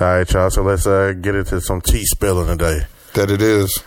[0.00, 0.50] All right, y'all.
[0.50, 2.80] So let's uh, get into some tea spilling today.
[3.14, 3.80] That it is.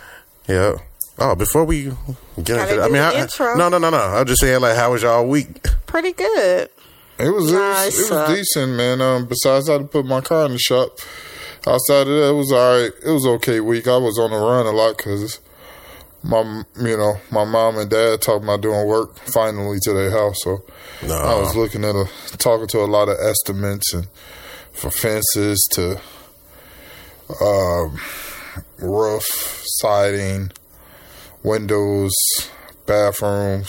[0.48, 0.76] Yeah.
[1.18, 1.96] Oh, before we get
[2.44, 3.54] Gotta into, I mean, the how- intro.
[3.56, 3.98] no, no, no, no.
[3.98, 5.62] I'm just saying, like, how was y'all week?
[5.84, 6.70] Pretty good.
[7.18, 9.02] It was it was, Nice, it was decent, man.
[9.02, 10.98] Um, besides, I had to put my car in the shop.
[11.66, 12.92] Outside of that, it was all right.
[13.04, 13.86] It was okay week.
[13.86, 15.40] I was on the run a lot because
[16.22, 20.36] my, you know, my mom and dad talking about doing work finally to their house.
[20.42, 20.64] So
[21.06, 21.14] No.
[21.16, 22.06] I was looking at a
[22.38, 24.06] talking to a lot of estimates and
[24.80, 26.00] for fences to
[27.40, 27.98] um,
[28.78, 29.24] roof,
[29.80, 30.50] siding,
[31.42, 32.12] windows,
[32.86, 33.68] bathrooms.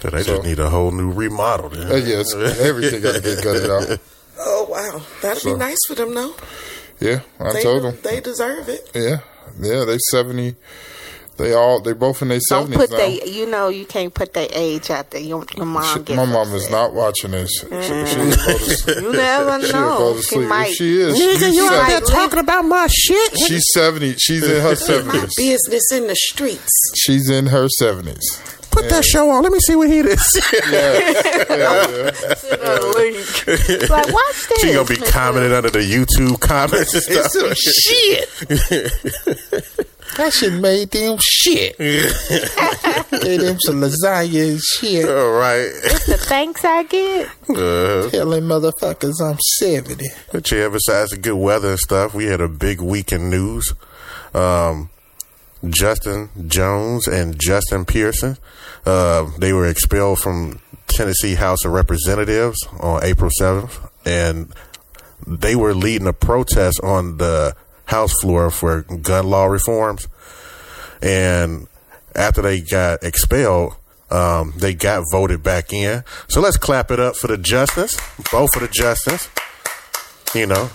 [0.00, 1.70] So they So- just need a whole new remodel.
[1.70, 1.90] Then.
[1.90, 3.98] Uh, yes, everything got to get gutted out.
[4.36, 6.34] Oh wow, that'd So- be nice for them though.
[6.98, 7.96] Yeah, I They, told them.
[8.02, 8.90] they deserve it.
[8.92, 9.18] Yeah,
[9.60, 10.56] yeah, they seventy.
[11.36, 12.96] They all they both in their Don't seventies put now.
[12.98, 13.20] they.
[13.24, 15.20] You know, you can't put their age out there.
[15.20, 15.82] Your, your mom.
[15.82, 17.50] She- gets my mom is not watching this.
[17.50, 18.94] She, she, she'll go to, mm.
[19.02, 20.14] You never she'll go know.
[20.16, 20.68] to She might.
[20.70, 23.32] If she is, Nigga, she's, you out there talking about my shit?
[23.46, 24.14] she's seventy.
[24.14, 25.34] She's in her my seventies.
[25.36, 26.70] business in the streets.
[26.96, 28.24] She's in her seventies.
[28.70, 29.42] Put that show on.
[29.44, 30.08] Let me see what he is.
[33.88, 34.60] like watch this.
[34.60, 37.30] she gonna be commenting under the YouTube comments and stuff.
[37.56, 38.28] shit.
[40.16, 41.76] That shit made them shit.
[41.78, 45.08] Gave them some lasagna and shit.
[45.08, 45.70] All right.
[45.84, 47.28] That's the thanks I get.
[47.48, 50.06] Uh, Telling motherfuckers I'm seventy.
[50.32, 53.72] but yeah, besides the good weather and stuff, we had a big week in news.
[54.34, 54.90] Um,
[55.68, 58.36] Justin Jones and Justin Pearson,
[58.84, 64.52] uh, they were expelled from Tennessee House of Representatives on April 7th, and
[65.26, 67.56] they were leading a protest on the
[67.86, 70.08] House floor for gun law reforms.
[71.02, 71.68] And
[72.14, 73.76] after they got expelled,
[74.10, 76.04] um, they got voted back in.
[76.28, 77.98] So let's clap it up for the justice,
[78.30, 79.28] both of the justice.
[80.34, 80.70] You know,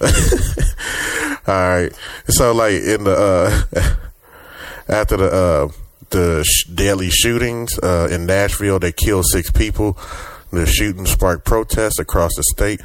[1.46, 1.92] all right.
[2.28, 3.86] So like in the uh
[4.88, 5.68] after the uh
[6.10, 9.98] the sh- deadly shootings uh in Nashville they killed six people.
[10.52, 12.82] The shooting sparked protests across the state.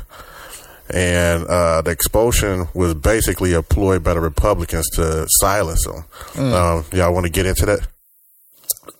[0.90, 6.06] And uh, the expulsion was basically a ploy by the Republicans to silence them.
[6.54, 7.88] Um, y'all want to get into that?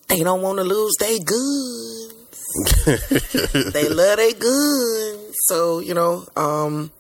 [0.08, 2.14] They don't want to lose their guns.
[3.74, 5.36] they love their guns.
[5.48, 6.92] So, you know, um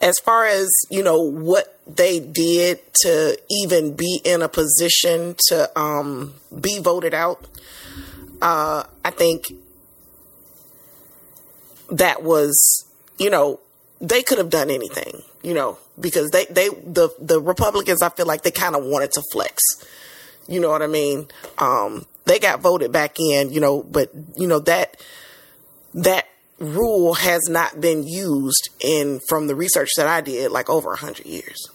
[0.00, 5.78] as far as, you know, what they did to even be in a position to
[5.78, 7.46] um be voted out,
[8.42, 9.44] uh I think
[11.98, 12.86] that was,
[13.18, 13.60] you know,
[14.00, 18.26] they could have done anything, you know, because they they the the Republicans I feel
[18.26, 19.62] like they kind of wanted to flex.
[20.46, 21.28] You know what I mean?
[21.58, 25.00] Um, they got voted back in, you know, but you know that
[25.94, 26.26] that
[26.58, 30.96] rule has not been used in from the research that I did like over a
[30.96, 31.68] hundred years.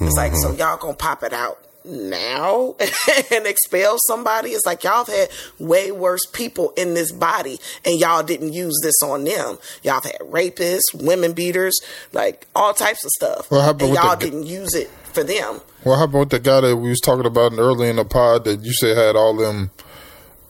[0.00, 2.74] It's like so y'all gonna pop it out now
[3.32, 4.50] and expel somebody.
[4.50, 5.28] It's like y'all have had
[5.58, 9.58] way worse people in this body and y'all didn't use this on them.
[9.82, 11.78] Y'all have had rapists, women beaters,
[12.12, 13.50] like all types of stuff.
[13.50, 15.60] Well, and y'all the- didn't use it for them.
[15.84, 18.64] Well, how about the guy that we was talking about early in the pod that
[18.64, 19.70] you said had all them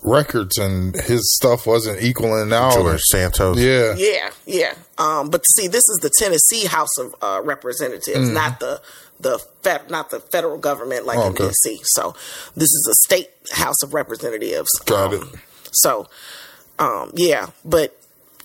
[0.05, 2.75] records and his stuff wasn't equaling out?
[2.75, 3.59] George Santos.
[3.59, 3.95] Yeah.
[3.97, 4.75] Yeah, yeah.
[4.99, 8.81] Um, but see, this is the Tennessee House of uh, Representatives, not the
[9.21, 11.45] the fed, not the federal government like Okay.
[11.45, 11.81] in DC.
[11.85, 12.15] So
[12.55, 14.69] this is a state House of Representatives.
[14.87, 15.41] Got Um, it.
[15.73, 16.09] So,
[16.79, 17.97] um, yeah, but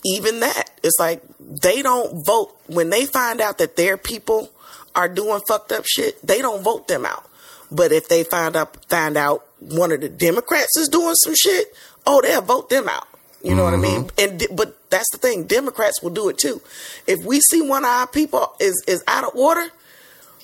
[0.06, 4.50] even that, it's like they don't vote when they find out that their people
[4.96, 6.26] are doing fucked up shit.
[6.26, 7.26] They don't vote them out.
[7.72, 11.74] But if they find out find out one of the Democrats is doing some shit,
[12.06, 13.08] oh, they'll vote them out.
[13.44, 14.04] You know what I mean?
[14.06, 14.20] Mm-hmm.
[14.50, 16.62] And but that's the thing, Democrats will do it too.
[17.08, 19.66] If we see one of our people is is out of order,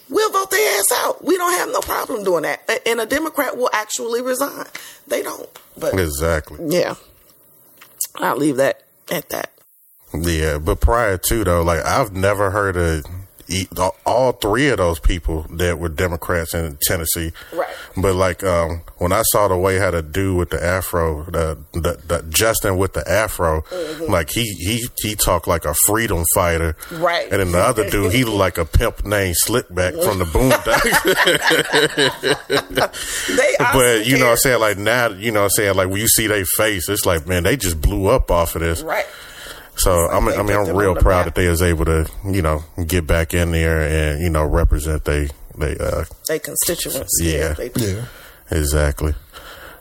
[0.10, 1.24] we'll vote their ass out.
[1.26, 2.70] We don't have no problem doing that.
[2.86, 4.66] And a Democrat will actually resign.
[5.08, 5.50] They don't.
[5.78, 6.58] But Exactly.
[6.70, 6.96] yeah.
[8.18, 9.52] I'll leave that at that.
[10.14, 13.04] Yeah, but prior to though, like I've never heard e-
[14.06, 17.32] all three of those people that were Democrats in Tennessee.
[17.54, 17.74] Right.
[17.98, 21.58] But like um, when I saw the way how to do with the afro, the,
[21.74, 23.64] the, the Justin with the afro,
[24.08, 26.76] like he he he talked like a freedom fighter.
[26.92, 27.32] Right.
[27.32, 30.92] And then the other dude, he looked like a pimp named Slickback from the Boondocks.
[33.28, 34.60] They but you know what I'm saying?
[34.60, 35.76] Like now, you know what I'm saying?
[35.76, 38.62] Like when you see their face, it's like, man, they just blew up off of
[38.62, 38.82] this.
[38.82, 39.06] right.
[39.78, 41.36] So I'm, I mean, I'm real proud map.
[41.36, 45.04] that they was able to, you know, get back in there and you know represent
[45.06, 47.12] they they uh They constituents.
[47.22, 47.54] Yeah.
[47.54, 48.06] they, Yeah.
[48.52, 49.14] exactly.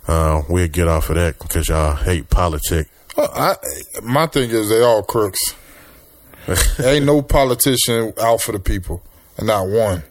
[0.07, 2.91] Uh, we'll get off of that because y'all hate politics.
[3.17, 3.55] Well, I,
[4.03, 5.55] my thing is they all crooks.
[6.85, 9.03] Ain't no politician out for the people,
[9.39, 10.03] and not one.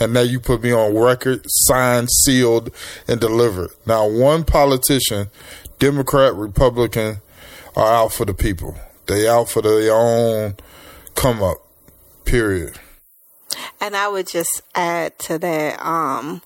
[0.00, 2.70] And now you put me on record, signed, sealed,
[3.08, 3.70] and delivered.
[3.86, 5.28] Now one politician,
[5.78, 7.16] Democrat, Republican,
[7.74, 8.76] are out for the people.
[9.06, 10.56] They out for their own
[11.14, 11.58] come up.
[12.24, 12.78] Period.
[13.80, 16.42] And I would just add to that, um,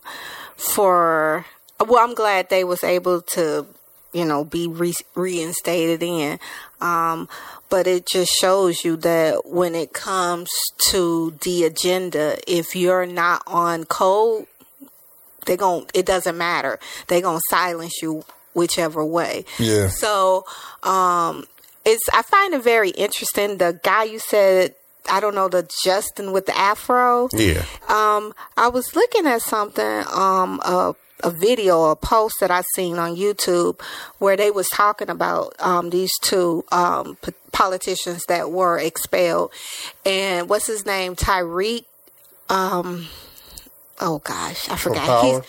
[0.57, 1.47] for
[1.87, 3.67] well, I'm glad they was able to,
[4.13, 6.39] you know, be re- reinstated in.
[6.81, 7.29] Um,
[7.71, 10.51] but it just shows you that when it comes
[10.89, 14.47] to the agenda, if you're not on code,
[15.47, 16.79] they gon' it doesn't matter.
[17.07, 19.45] They gonna silence you whichever way.
[19.59, 19.89] Yeah.
[19.89, 20.45] So,
[20.83, 21.47] um,
[21.85, 23.59] it's I find it very interesting.
[23.59, 24.75] The guy you said
[25.09, 27.29] I don't know the Justin with the afro.
[27.33, 27.65] Yeah.
[27.89, 32.99] Um, I was looking at something, um, a, a video, a post that I seen
[32.99, 33.81] on YouTube
[34.19, 39.53] where they was talking about um, these two um, p- politicians that were expelled,
[40.05, 41.85] and what's his name, Tyreek.
[42.49, 43.09] Um,
[44.01, 45.25] oh gosh, I forgot.
[45.25, 45.41] He's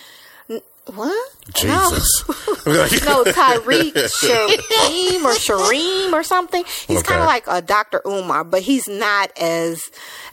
[0.87, 1.31] what?
[1.55, 2.23] Jesus.
[2.65, 6.63] No, no Tyreek Shareem or Shareem or something.
[6.87, 7.07] He's Okay.
[7.07, 8.01] kind of like a Dr.
[8.05, 9.81] Umar, but he's not as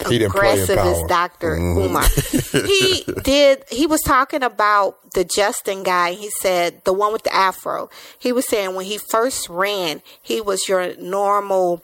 [0.08, 1.02] He didn't play in aggressive as.
[1.08, 1.56] Dr.
[1.56, 1.78] Mm-hmm.
[1.78, 2.04] Umar.
[2.66, 3.64] he did.
[3.70, 6.12] He was talking about the Justin guy.
[6.12, 7.90] He said the one with the afro.
[8.18, 11.82] He was saying when he first ran, he was your normal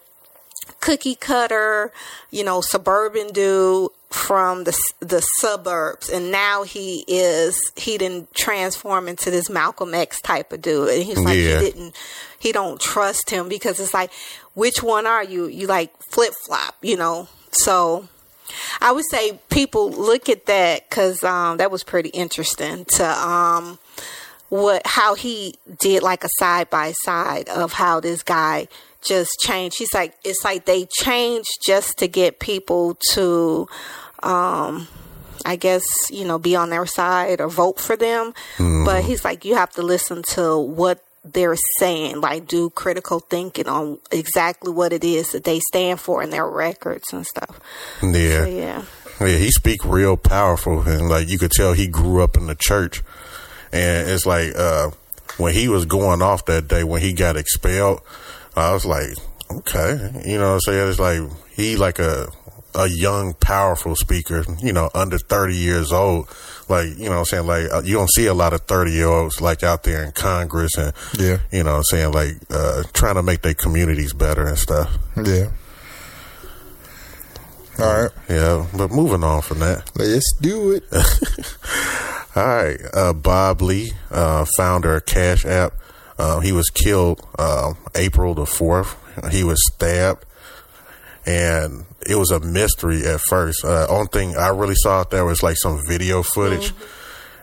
[0.81, 1.93] cookie cutter,
[2.31, 9.09] you know, suburban dude from the the suburbs, and now he is he didn't transform
[9.09, 11.59] into this Malcolm X type of dude, and he's like Yeah.
[11.61, 11.97] he didn't
[12.39, 14.11] he don't trust him because it's like
[14.55, 15.47] which one are you?
[15.47, 17.29] You like flip flop, you know?
[17.51, 18.09] So.
[18.81, 23.79] I would say people look at that because um, that was pretty interesting to um,
[24.51, 28.69] what how he did like a side by side of how this guy
[29.03, 29.79] just changed.
[29.79, 33.67] He's like it's like they changed just to get people to
[34.25, 34.89] um
[35.47, 38.33] I guess, you know, be on their side or vote for them.
[38.59, 43.67] But he's like you have to listen to what they're saying, like do critical thinking
[43.67, 47.61] on exactly what it is that they stand for in their records and stuff.
[48.03, 48.45] Yeah.
[48.45, 48.85] So, yeah.
[49.21, 52.57] Yeah, he speak real powerful, and like you could tell, he grew up in the
[52.57, 53.03] church.
[53.73, 54.91] And it's like uh,
[55.37, 58.01] when he was going off that day when he got expelled,
[58.57, 59.09] I was like,
[59.51, 61.21] okay, you know, what I'm saying it's like
[61.53, 62.29] he like a
[62.75, 66.29] a young, powerful speaker, you know, under thirty years old.
[66.69, 68.93] Like you know, what I'm saying like uh, you don't see a lot of thirty
[68.93, 71.39] year olds like out there in Congress and Yeah.
[71.53, 74.91] you know, what I'm saying like uh, trying to make their communities better and stuff.
[75.17, 75.51] Yeah.
[77.79, 78.11] All right.
[78.29, 79.91] Yeah, but moving on from that.
[79.97, 80.85] Let's do it.
[82.37, 85.73] All right, uh, Bob Lee, uh, founder of Cash App.
[86.19, 88.97] Uh, he was killed uh, April the fourth.
[89.31, 90.25] He was stabbed,
[91.27, 93.65] and it was a mystery at first.
[93.65, 96.73] Uh, only thing I really saw out there was like some video footage,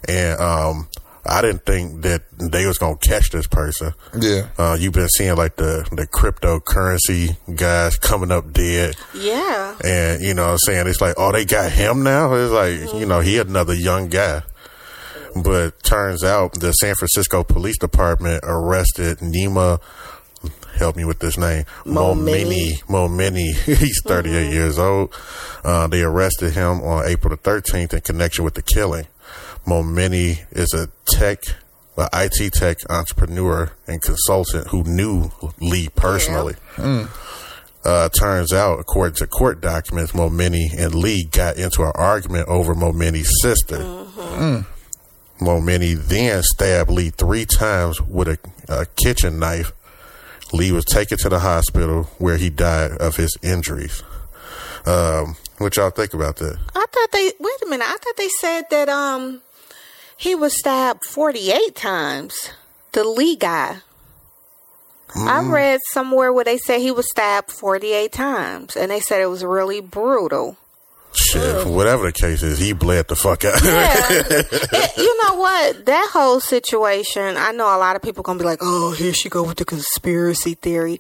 [0.08, 0.88] and um,
[1.26, 3.94] I didn't think that they was gonna catch this person.
[4.20, 4.48] Yeah.
[4.58, 8.96] Uh, you've been seeing like the the cryptocurrency guys coming up dead.
[9.14, 9.76] Yeah.
[9.84, 10.88] And, you know what I'm saying?
[10.88, 12.34] It's like, oh, they got him now?
[12.34, 14.42] It's like, you know, he another young guy.
[15.36, 19.80] But turns out the San Francisco Police Department arrested Nima,
[20.76, 22.84] help me with this name, Momeni.
[22.84, 23.54] Momeni.
[23.66, 25.14] He's 38 years old.
[25.64, 29.08] Uh, they arrested him on April the 13th in connection with the killing.
[29.66, 31.44] Momeni is a tech,
[31.98, 36.56] a IT tech entrepreneur and consultant who knew Lee personally.
[37.84, 42.76] Uh, turns out, according to court documents, Momeni and Lee got into an argument over
[42.76, 43.78] Momeni's sister.
[45.40, 48.38] Momeni then stabbed Lee three times with a,
[48.70, 49.74] a kitchen knife.
[50.54, 54.04] Lee was taken to the hospital where he died of his injuries.
[54.86, 56.58] Um, what y'all think about that?
[56.76, 57.88] I thought they wait a minute.
[57.88, 59.42] I thought they said that um
[60.18, 62.52] he was stabbed forty eight times.
[62.94, 63.78] The Lee guy.
[65.14, 69.22] I read somewhere where they said he was stabbed forty eight times, and they said
[69.22, 70.58] it was really brutal.
[71.14, 73.62] Shit, whatever the case is, he bled the fuck out.
[73.64, 75.86] Yeah, It- you know what?
[75.86, 77.38] That whole situation.
[77.38, 79.66] I know a lot of people gonna be like, "Oh, here she go with the
[79.66, 81.00] conspiracy theory,"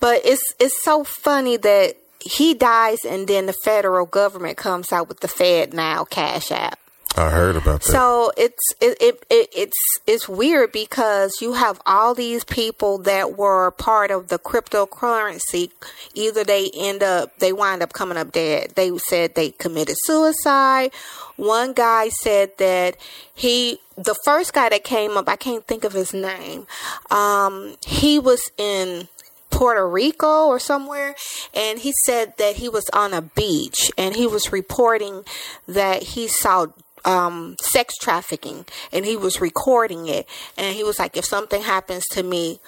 [0.00, 5.08] but it's it's so funny that he dies and then the federal government comes out
[5.08, 6.78] with the FedNow Cash App.
[7.16, 7.90] I heard about that.
[7.90, 9.76] So it's it, it, it it's
[10.06, 15.70] it's weird because you have all these people that were part of the cryptocurrency.
[16.14, 18.72] Either they end up they wind up coming up dead.
[18.76, 20.92] They said they committed suicide.
[21.36, 22.96] One guy said that
[23.34, 26.66] he the first guy that came up I can't think of his name.
[27.10, 29.08] Um, he was in
[29.50, 31.16] Puerto Rico or somewhere,
[31.52, 35.24] and he said that he was on a beach and he was reporting
[35.66, 36.66] that he saw
[37.04, 40.28] um, sex trafficking and he was recording it.
[40.56, 42.60] And he was like, if something happens to me,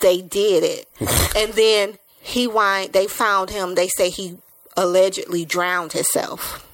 [0.00, 0.88] they did it.
[1.36, 3.74] and then he wind, they found him.
[3.74, 4.38] They say he
[4.76, 6.68] allegedly drowned himself.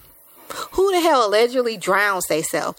[0.73, 2.79] Who the hell allegedly drowns themselves?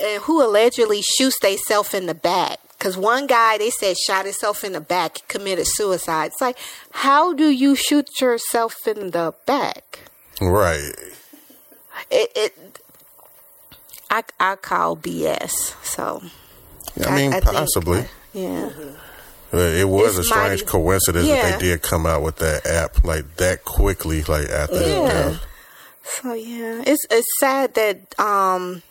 [0.00, 2.58] And who allegedly shoots themselves in the back?
[2.78, 6.28] Because one guy, they said, shot himself in the back, committed suicide.
[6.28, 6.56] It's like,
[6.92, 9.98] how do you shoot yourself in the back?
[10.40, 10.92] Right.
[12.10, 12.69] It, it
[14.10, 15.74] I, I call BS.
[15.84, 16.22] So,
[17.06, 18.06] I mean, think- possibly.
[18.32, 18.70] yeah.
[19.52, 21.42] Uh, It was It's a strange mighty- coincidence Yeah.
[21.50, 25.06] that they did come out with that app like that quickly, like after Yeah.
[25.08, 25.36] death.
[26.04, 28.82] So yeah, it's it's sad that um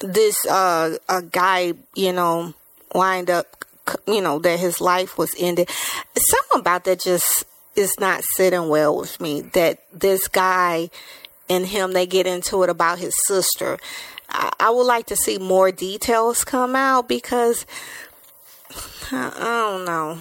[0.00, 2.54] this uh a guy you know
[2.94, 3.64] wind up
[4.06, 5.68] you know that his life was ended.
[6.16, 9.40] Something about that just is not sitting well with me.
[9.40, 10.90] That this guy
[11.48, 13.78] and him they get into it about his sister.
[14.32, 17.66] I, I would like to see more details come out because
[19.10, 20.18] I, I don't know.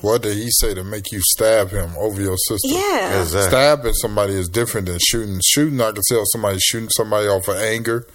[0.00, 2.68] What did he say to make you stab him over your sister?
[2.68, 3.20] Yeah.
[3.20, 3.48] Exactly.
[3.50, 5.40] Stabbing somebody is different than shooting.
[5.44, 8.06] Shooting, I can tell somebody shooting somebody off of anger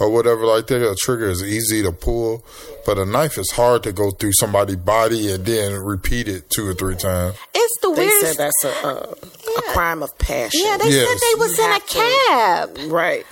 [0.00, 0.82] or whatever like that.
[0.84, 2.44] A trigger is easy to pull,
[2.84, 6.66] but a knife is hard to go through somebody's body and then repeat it two
[6.66, 7.36] or three times.
[7.54, 8.36] It's the They weirdest.
[8.36, 10.62] said that's a, a, a crime of passion.
[10.64, 11.06] yeah, they Yes.
[11.06, 12.92] said they was You in a have to- cab.
[12.92, 13.26] right.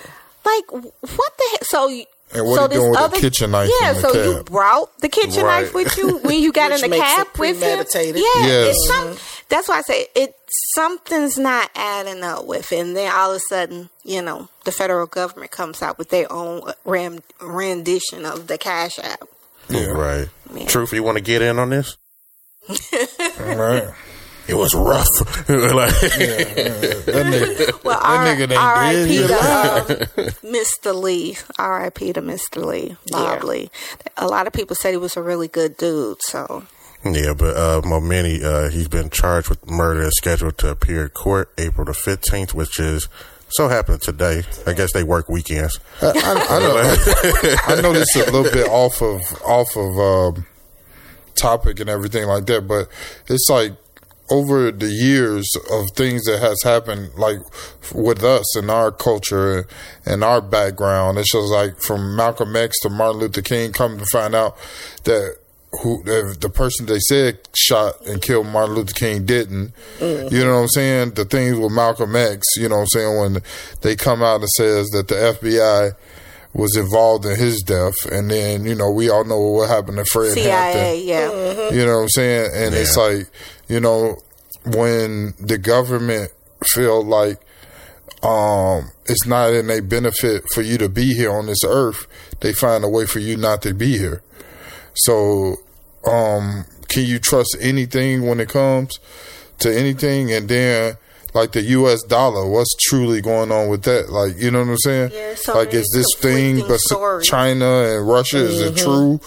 [0.55, 1.65] Like what the heck?
[1.65, 3.95] So you- And what so he this doing with a other, kitchen knife Yeah, in
[3.95, 5.63] the so you brought the kitchen Right.
[5.63, 7.85] knife with you when you got in the makes cab it with him.
[8.15, 8.75] Yeah, Yes.
[8.75, 9.17] it's some,
[9.49, 10.35] that's why I say it.
[10.75, 14.71] Something's not adding up with it, and then all of a sudden, you know, the
[14.71, 19.27] federal government comes out with their own ram, rendition of the Cash App.
[19.69, 19.85] Yeah.
[19.87, 20.29] Right.
[20.53, 20.65] Yeah.
[20.65, 21.97] Truth, you want to get in on this?
[23.39, 23.87] Right?
[24.49, 25.05] It was rough.
[25.49, 28.57] like, That nigga, Well, that nigga ain't dead.
[28.57, 29.27] R.I.P.
[29.27, 30.29] To uh,
[30.93, 30.99] Mr.
[31.01, 31.37] Lee.
[31.57, 32.13] R.I.P.
[32.13, 32.65] to Mr.
[32.65, 33.47] Lee, Bob Yeah.
[33.47, 33.69] Lee.
[34.17, 36.17] A lot of people said he was a really good dude.
[36.23, 36.63] So
[37.05, 41.09] yeah, but uh, Momeni, uh, he's been charged with murder and scheduled to appear in
[41.09, 43.07] court April the 15th, which is
[43.49, 44.43] so happened today.
[44.67, 45.79] I guess they work weekends.
[46.01, 47.77] I, I, I know.
[47.77, 49.97] I know this is a little bit off of off of
[50.37, 50.45] um,
[51.35, 52.89] topic and everything like that, but
[53.27, 53.73] it's like
[54.31, 57.39] over the years of things that has happened, like
[57.93, 59.67] with us and our culture
[60.05, 61.17] and our background.
[61.17, 63.71] It's just like from Malcolm X to Martin Luther King.
[63.71, 64.57] Come to find out
[65.05, 65.37] that
[65.83, 69.73] who the, the person they said shot and killed Martin Luther King didn't.
[69.99, 71.11] You know what I'm saying?
[71.11, 72.45] The things with Malcolm X.
[72.57, 73.43] You know what I'm saying when
[73.81, 75.95] they come out and says that the FBI
[76.53, 80.05] was involved in his death, and then you know we all know what happened to
[80.05, 80.43] Fred Hampton.
[80.43, 81.71] CIA, yeah.
[81.71, 82.51] You know what I'm saying?
[82.53, 83.29] And it's like,
[83.69, 84.17] you know,
[84.65, 86.31] when the government
[86.73, 87.39] feel like
[88.21, 92.05] um it's not in a benefit for you to be here on this earth,
[92.41, 94.21] they find a way for you not to be here.
[94.95, 95.55] So,
[96.05, 98.99] um, can you trust anything when it comes
[99.59, 100.33] to anything?
[100.33, 100.97] And then,
[101.39, 102.03] like the U.S.
[102.03, 104.11] dollar, what's truly going on with that?
[104.11, 105.11] Like, you know what I'm saying?
[105.13, 106.79] Yeah, so like, is this thing, but.
[107.23, 109.19] China and Russia, is it true?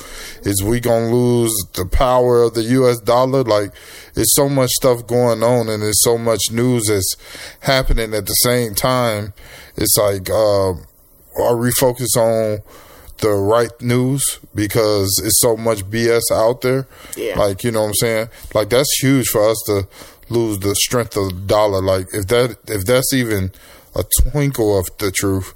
[0.43, 3.01] Is we gonna lose the power of the U.S.
[3.01, 3.43] dollar?
[3.43, 3.73] Like,
[4.15, 7.17] it's so much stuff going on, and there's so much news that's
[7.61, 9.33] happening at the same time.
[9.77, 10.73] It's like, uh,
[11.41, 12.59] are we focused on
[13.19, 16.87] the right news because it's so much BS out there?
[17.17, 17.39] Yeah.
[17.39, 18.29] Like, you know what I'm saying?
[18.55, 19.89] Like, that's huge for us to
[20.29, 21.83] lose the strength of the dollar.
[21.83, 23.53] Like, if that if that's even
[23.95, 25.55] a twinkle of the truth,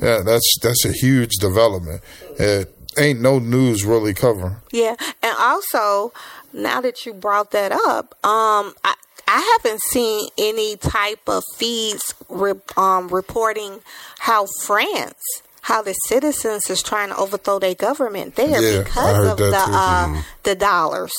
[0.00, 2.02] yeah, that's that's a huge development.
[2.38, 4.56] It ain't no news really covering.
[4.70, 6.12] Yeah, and also
[6.52, 8.94] now that you brought that up, um, I
[9.26, 13.80] I haven't seen any type of feeds re- um, reporting
[14.18, 19.36] how France, how the citizens is trying to overthrow their government there Yeah, because of
[19.38, 19.56] the too.
[19.56, 20.16] Mm-hmm.
[20.16, 21.12] uh, the dollars,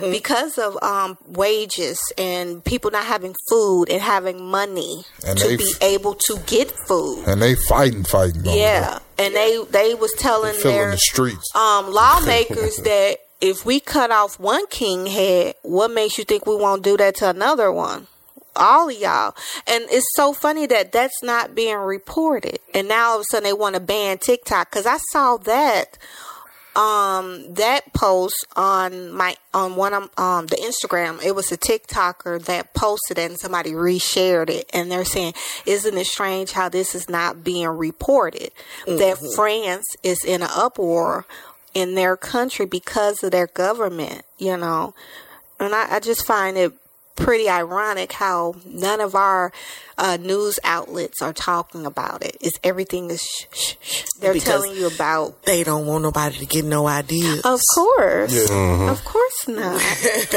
[0.00, 5.64] because of um, wages and people not having food and having money And to be
[5.64, 7.24] f- able to get food.
[7.26, 8.46] And they fighting, fighting.
[8.46, 10.60] over Yeah, and they they was telling there.
[10.62, 11.54] filling their the streets.
[11.56, 16.56] um, lawmakers that if we cut off one king head, what makes you think we
[16.56, 18.06] won't do that to another one?
[18.60, 19.34] All of y'all.
[19.66, 22.58] And it's so funny that that's not being reported.
[22.74, 25.98] And now all of a sudden they want to ban TikTok because I saw that
[26.76, 31.24] um that post on my on one of um the Instagram.
[31.24, 34.70] It was a TikToker that posted it and somebody reshared it.
[34.72, 35.34] And they're saying
[35.66, 38.52] isn't it strange how this is not being reported?
[38.86, 41.26] That France is in an uproar
[41.72, 44.94] in their country because of their government you know?
[45.60, 46.72] And I, I just find it
[47.20, 49.52] pretty ironic how none of our
[49.98, 52.36] uh, news outlets are talking about it.
[52.40, 55.42] It's everything is sh- sh- sh- they're Because telling you about.
[55.44, 57.42] They don't want nobody to get no ideas.
[57.44, 58.90] Of course, Yeah.
[58.90, 59.82] of course not.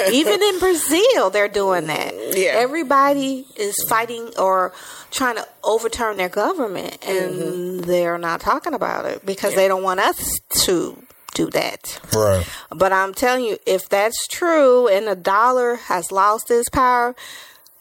[0.11, 2.13] Even in Brazil, they're doing that.
[2.37, 2.51] Yeah.
[2.55, 4.73] everybody is fighting or
[5.11, 9.99] trying to overturn their government, and they're not talking about it because they don't want
[10.01, 10.97] us to
[11.33, 11.99] do that.
[12.13, 12.45] Right.
[12.69, 17.15] But I'm telling you, if that's true and the dollar has lost its power,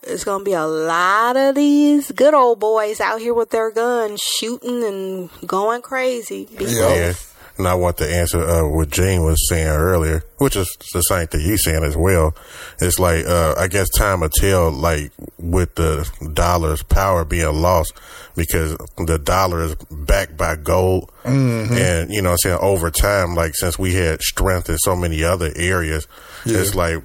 [0.02, 3.70] it's going to be a lot of these good old boys out here with their
[3.70, 6.46] guns shooting and going crazy.
[6.50, 6.94] because- Yeah.
[6.94, 7.12] Yeah.
[7.58, 11.26] And I want to answer uh, what Gene was saying earlier, which is the same
[11.26, 12.34] thing you saying as well.
[12.80, 17.92] It's like uh, I guess time will tell, like with the dollar's power being lost,
[18.36, 21.72] because the dollar is backed by gold, mm-hmm.
[21.74, 25.22] and you know, I'm saying over time, like since we had strength in so many
[25.24, 26.06] other areas,
[26.44, 27.02] it's like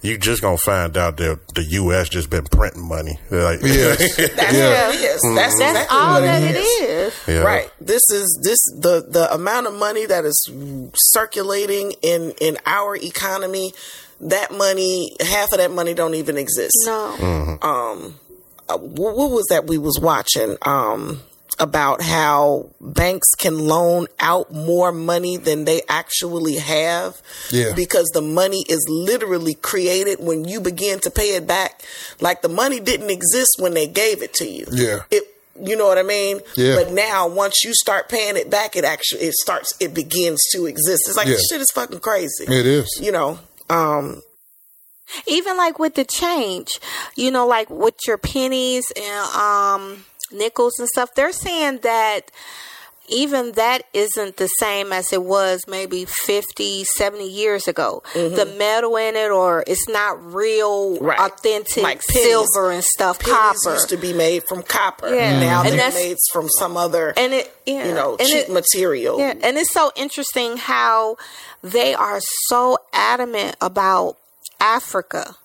[0.00, 2.08] you just gonna find out that the U.S.
[2.08, 3.18] just been printing money.
[3.32, 4.16] Like, Yes.
[4.16, 4.86] That's Yeah.
[4.86, 5.24] what it is.
[5.24, 5.34] Mm-hmm.
[5.34, 7.12] That's, That's exactly all what that it it is.
[7.14, 7.28] is.
[7.28, 7.40] Yeah.
[7.40, 7.70] Right.
[7.80, 10.48] This is this the the amount of money that is
[10.94, 13.72] circulating in in our economy.
[14.20, 16.74] That money, half of that money, don't even exist.
[16.86, 17.58] No.
[17.62, 18.10] Uh, wh-
[18.76, 20.56] what was that we was watching?
[20.62, 21.22] Um,
[21.60, 27.20] about how banks can loan out more money than they actually have.
[27.50, 27.72] Yeah.
[27.74, 31.82] Because the money is literally created when you begin to pay it back.
[32.20, 34.66] Like the money didn't exist when they gave it to you.
[34.70, 35.00] Yeah.
[35.10, 35.24] It
[35.60, 36.38] you know what I mean?
[36.54, 36.76] Yeah.
[36.76, 40.66] But now once you start paying it back, it actually it starts it begins to
[40.66, 41.08] exist.
[41.08, 41.32] It's like Yeah.
[41.32, 42.44] this shit is fucking crazy.
[42.44, 42.86] It is.
[43.02, 43.40] You know.
[43.68, 44.22] Um
[45.26, 46.68] even like with the change,
[47.16, 52.30] you know, like with your pennies and um nickels and stuff, they're saying that
[53.10, 58.02] even that isn't the same as it was maybe 50, 70 years ago.
[58.12, 61.04] The metal in it or it's not real Mm-hmm.
[61.06, 61.18] Right.
[61.18, 63.72] authentic Like silver and stuff, copper.
[63.72, 65.08] used to be made from copper.
[65.14, 65.40] Yeah.
[65.40, 68.52] Now And they're made from some other and it yeah, you know, and cheap it-
[68.52, 69.18] material.
[69.18, 71.16] Yeah, and it's so interesting how
[71.62, 74.18] they are so adamant about
[74.60, 75.36] Africa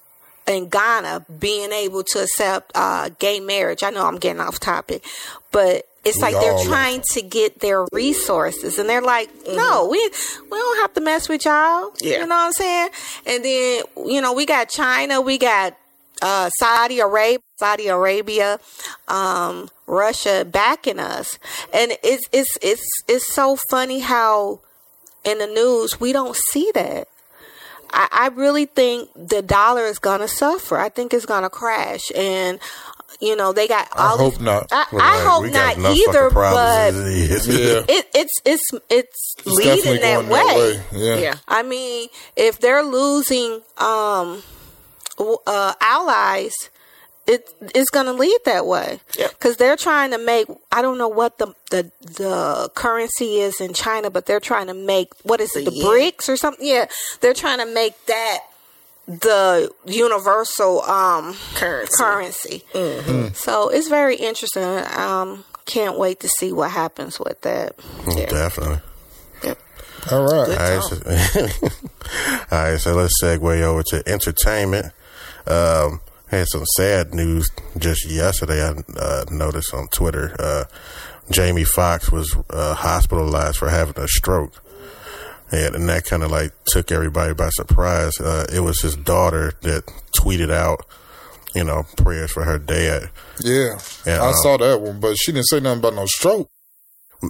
[0.45, 3.84] and Ghana being able to accept uh, gay marriage.
[3.84, 5.04] I know I'm getting off topic,
[5.52, 10.58] but it's like they're trying to get their resources, and they're like, "No, we we
[10.58, 12.06] don't have to mess with y'all." Mm-hmm.
[12.08, 12.12] Yeah.
[12.19, 12.89] You know what I'm saying?
[13.26, 15.78] And then you know we got China, we got
[16.21, 18.60] uh, Saudi Arabia, Saudi Arabia,
[19.08, 21.39] um, Russia backing us,
[21.73, 24.60] and it's it's it's it's so funny how
[25.23, 27.08] in the news we don't see that.
[27.93, 30.77] I, I really think the dollar is gonna suffer.
[30.77, 32.60] I think it's gonna crash, and
[33.21, 34.67] you know they got I hope these, not.
[34.71, 37.47] I, Well, I like, hope not either, but as it is.
[37.47, 37.95] Yeah.
[37.95, 40.29] it, it's it's it's, It's leading that way.
[40.29, 40.56] that
[40.91, 40.99] way.
[40.99, 41.15] Yeah.
[41.17, 41.36] Yeah.
[41.47, 44.41] I mean, if they're losing um,
[45.19, 46.53] uh, allies,
[47.27, 49.29] it it's going to lead that way Yep.
[49.31, 50.47] because they're trying to make.
[50.71, 54.73] I don't know what the the the currency is in China, but they're trying to
[54.73, 55.88] make what is it, The the yen.
[55.88, 56.65] BRICS or something?
[56.67, 56.86] Yeah,
[57.21, 58.39] they're trying to make that
[59.07, 61.95] the universal um Currency.
[61.97, 62.63] currency.
[63.36, 64.63] So it's very interesting.
[64.63, 67.77] Um, can't wait to see what happens with that.
[68.05, 68.79] Definitely.
[69.43, 69.59] Yep.
[70.12, 70.49] All right.
[70.49, 71.49] All right, so,
[72.51, 74.88] all right, so let's segue over to entertainment.
[75.47, 76.01] Um,
[76.34, 78.63] had some sad news just yesterday.
[78.63, 80.36] I uh, noticed on Twitter.
[80.39, 80.65] Uh,
[81.30, 84.62] Jamie Foxx was uh, hospitalized for having a stroke.
[85.52, 88.19] And, and that kind of like took everybody by surprise.
[88.19, 89.86] Uh, it was his daughter that
[90.17, 90.86] tweeted out,
[91.54, 93.10] you know, prayers for her dad.
[93.39, 93.80] Yeah.
[94.06, 96.50] Yeah, I um, saw that one, but she didn't say nothing about no stroke.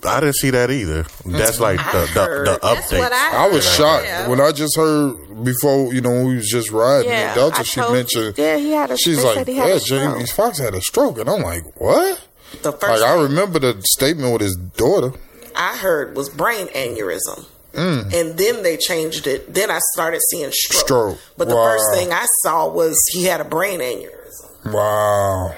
[0.06, 1.03] I didn't see that either.
[1.25, 3.12] That's like the, the, heard- the update.
[3.12, 3.45] I.
[3.45, 4.27] I was shocked yeah.
[4.27, 7.63] when I just heard before, you know, when we was just riding Yeah, Delta, I
[7.63, 9.15] she told- mentioned, yeah, he had a- stroke.
[9.15, 11.17] she's like, said he had yeah, a stroke." Jamie Foxx had a stroke.
[11.19, 12.27] And I'm like, what?
[12.62, 15.12] The Like, first I remember the statement with his daughter.
[15.56, 17.45] I heard was brain aneurysm.
[17.73, 18.13] Mm.
[18.13, 19.53] And then they changed it.
[19.53, 20.86] Then I started seeing stroke.
[20.86, 21.19] Stroke.
[21.38, 21.71] But the Wow.
[21.77, 24.71] first thing I saw was he had a brain aneurysm.
[24.73, 25.56] Wow.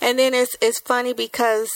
[0.00, 1.70] And then it's it's funny because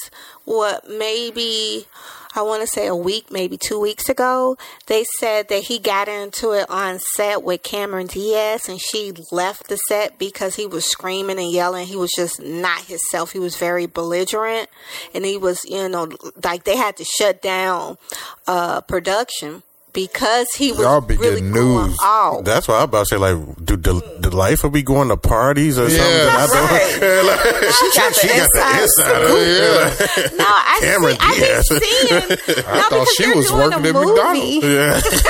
[0.44, 1.86] what maybe
[2.34, 6.06] I want to say a week, maybe two weeks ago, they said that he got
[6.06, 10.88] into it on set with Cameron Diaz, and she left the set because he was
[10.88, 11.86] screaming and yelling.
[11.86, 13.32] He was just not himself.
[13.32, 14.68] He was very belligerent,
[15.12, 16.08] and he was, you know,
[16.44, 17.98] like they had to shut down
[18.46, 21.98] uh, production because he was Y'all be really getting going news.
[22.02, 22.44] off.
[22.44, 23.16] That's what I'm about to say.
[23.16, 26.06] Like, do the, the life will be going to parties or something?
[26.06, 26.36] Yeah.
[26.38, 27.24] I don't- Right.
[27.24, 30.30] Like, She got the she got the inside inside.
[30.30, 30.36] Yeah.
[30.38, 31.68] No, I Cameron see, I Diaz.
[31.70, 32.64] be seeing.
[32.66, 34.60] I no, thought because she they're was doing working a at movie.
[34.60, 35.20] McDonald's.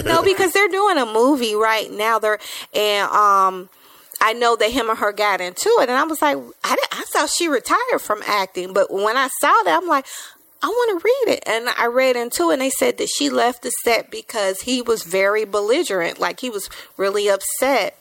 [0.00, 0.02] Yeah.
[0.14, 2.18] no, because they're doing a movie right now.
[2.18, 2.38] They're
[2.74, 3.68] and um,
[4.20, 6.88] I know that him and her got into it, and I was like, I didn't,
[6.92, 10.06] I thought she retired from acting, but when I saw that, I'm like.
[10.62, 11.42] I want to read it.
[11.46, 14.82] And I read into it, and they said that she left the set because he
[14.82, 16.18] was very belligerent.
[16.20, 17.96] Like, he was really upset.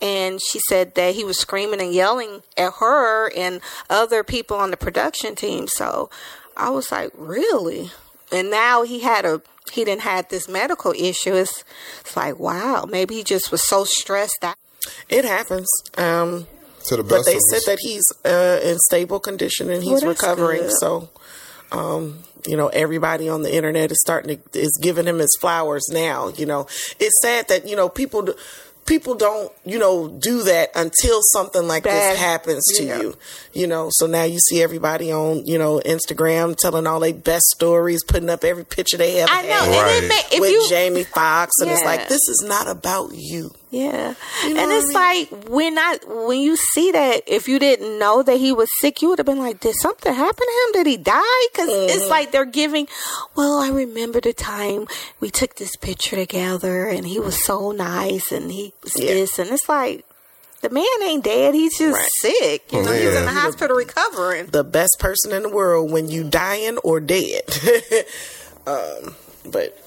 [0.00, 4.70] And she said that he was screaming and yelling at her and other people on
[4.70, 5.66] the production team.
[5.66, 6.08] So
[6.56, 7.90] I was like, really?
[8.30, 9.42] And now he had a
[9.72, 11.34] he didn't have this medical issue.
[11.34, 11.62] It's,
[12.00, 14.54] it's like, wow, maybe he just was so stressed out.
[15.10, 15.68] It happens.
[15.98, 16.46] Um,
[16.86, 17.64] To the but they of said us.
[17.66, 20.62] that he's uh, in stable condition and he's Well, recovering.
[20.62, 20.72] good.
[20.80, 21.10] So,
[21.72, 25.84] um, you know, everybody on the internet is starting to is giving him his flowers
[25.90, 26.28] now.
[26.28, 26.66] You know,
[27.00, 28.22] it's sad that you know people.
[28.22, 28.34] do-
[28.86, 32.12] People don't, you know, do that until something like Bad.
[32.14, 33.00] this happens to Yeah.
[33.02, 33.16] you,
[33.52, 33.90] you know.
[33.92, 38.30] So now you see everybody on, you know, Instagram telling all their best stories, putting
[38.30, 39.48] up every picture they ever I know.
[39.48, 40.02] had And Right.
[40.04, 43.52] it may, if with you, Jamie Foxx, and it's like this is not about you.
[43.70, 44.14] Yeah.
[44.44, 47.98] You know and it's I like when I when you see that if you didn't
[47.98, 50.72] know that he was sick, you would have been like, Did something happen to him?
[50.72, 51.46] Did he die?
[51.52, 51.90] Because Mm-hmm.
[51.98, 52.88] it's like they're giving
[53.36, 54.86] well, I remember the time
[55.20, 59.12] we took this picture together and he was so nice and he was Yeah.
[59.12, 60.04] this and it's like
[60.62, 62.08] the man ain't dead, he's just Right.
[62.34, 62.72] sick.
[62.72, 64.46] You know, he's in the hospital recovering.
[64.46, 67.42] the best person in the world when you dying or dead.
[68.66, 69.14] um,
[69.46, 69.78] but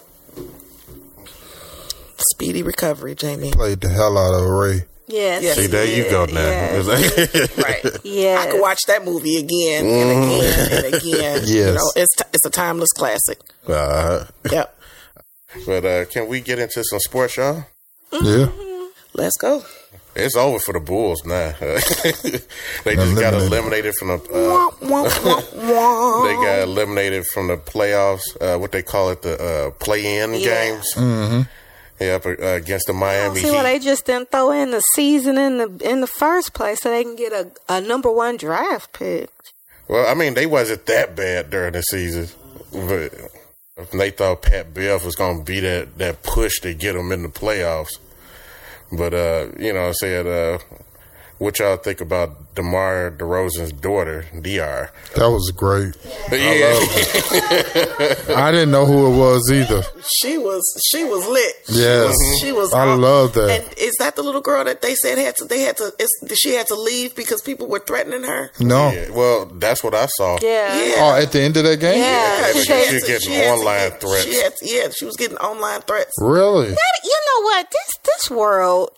[2.32, 3.52] speedy recovery, Jamie.
[3.52, 4.84] Played the hell out of Ray.
[5.08, 5.44] Yes.
[5.44, 5.56] Yes.
[5.58, 6.42] See, there you go now.
[6.42, 6.82] Yeah.
[7.58, 7.86] Right.
[8.04, 8.48] Yes.
[8.48, 11.42] I could watch that movie again and again and again.
[11.46, 11.76] You Yes.
[11.76, 13.40] know, it's t- it's a timeless classic.
[13.68, 14.80] uh, Yep.
[15.66, 17.66] but uh, can we get into some sports, y'all?
[18.14, 18.48] Yeah.
[19.14, 19.64] Let's go.
[20.16, 21.54] It's over for the Bulls now.
[21.60, 23.36] they just got Eliminated.
[23.42, 24.16] eliminated from the.
[24.16, 24.70] Uh,
[26.24, 28.22] they got eliminated from the playoffs.
[28.40, 30.40] Uh, what they call it, the uh, play-in Yeah.
[30.40, 30.86] games.
[30.96, 31.42] Mm-hmm.
[32.02, 33.74] Yeah, up, uh, against the Miami See, well, Heat.
[33.74, 37.04] they just didn't throw in the season in the in the first place, so they
[37.04, 39.30] can get a, a number one draft pick.
[39.88, 42.28] Well, I mean, they wasn't that bad during the season,
[42.72, 43.14] but
[43.92, 47.24] they thought Pat Bev was going to be that, that push to get them in
[47.24, 48.00] the playoffs.
[48.92, 50.60] But, uh, you know, I said, uh,
[51.42, 54.92] what y'all think about DeMar DeRozan's daughter, Dr.
[55.16, 55.96] That was great.
[56.32, 56.78] Yeah,
[58.38, 59.82] I didn't know who it was either.
[60.20, 61.56] She was she was lit.
[61.70, 62.16] Yes.
[62.42, 62.72] She was.
[62.74, 63.50] I on- love that.
[63.50, 65.46] And is that the little girl that they said had to?
[65.46, 65.92] They had to.
[65.98, 68.52] It's, she had to leave because people were threatening her.
[68.60, 68.92] No.
[68.92, 70.38] Yeah, well, that's what I saw.
[70.42, 70.78] Yeah.
[70.84, 70.94] Yeah.
[71.00, 71.98] Oh, at the end of that game?
[72.04, 72.52] Yeah.
[72.54, 74.26] Like, She had she to- getting had to online get- threats.
[74.26, 76.12] She had to- yeah, she was getting online threats.
[76.22, 76.68] Really?
[76.70, 77.68] You know what?
[77.72, 78.92] This this world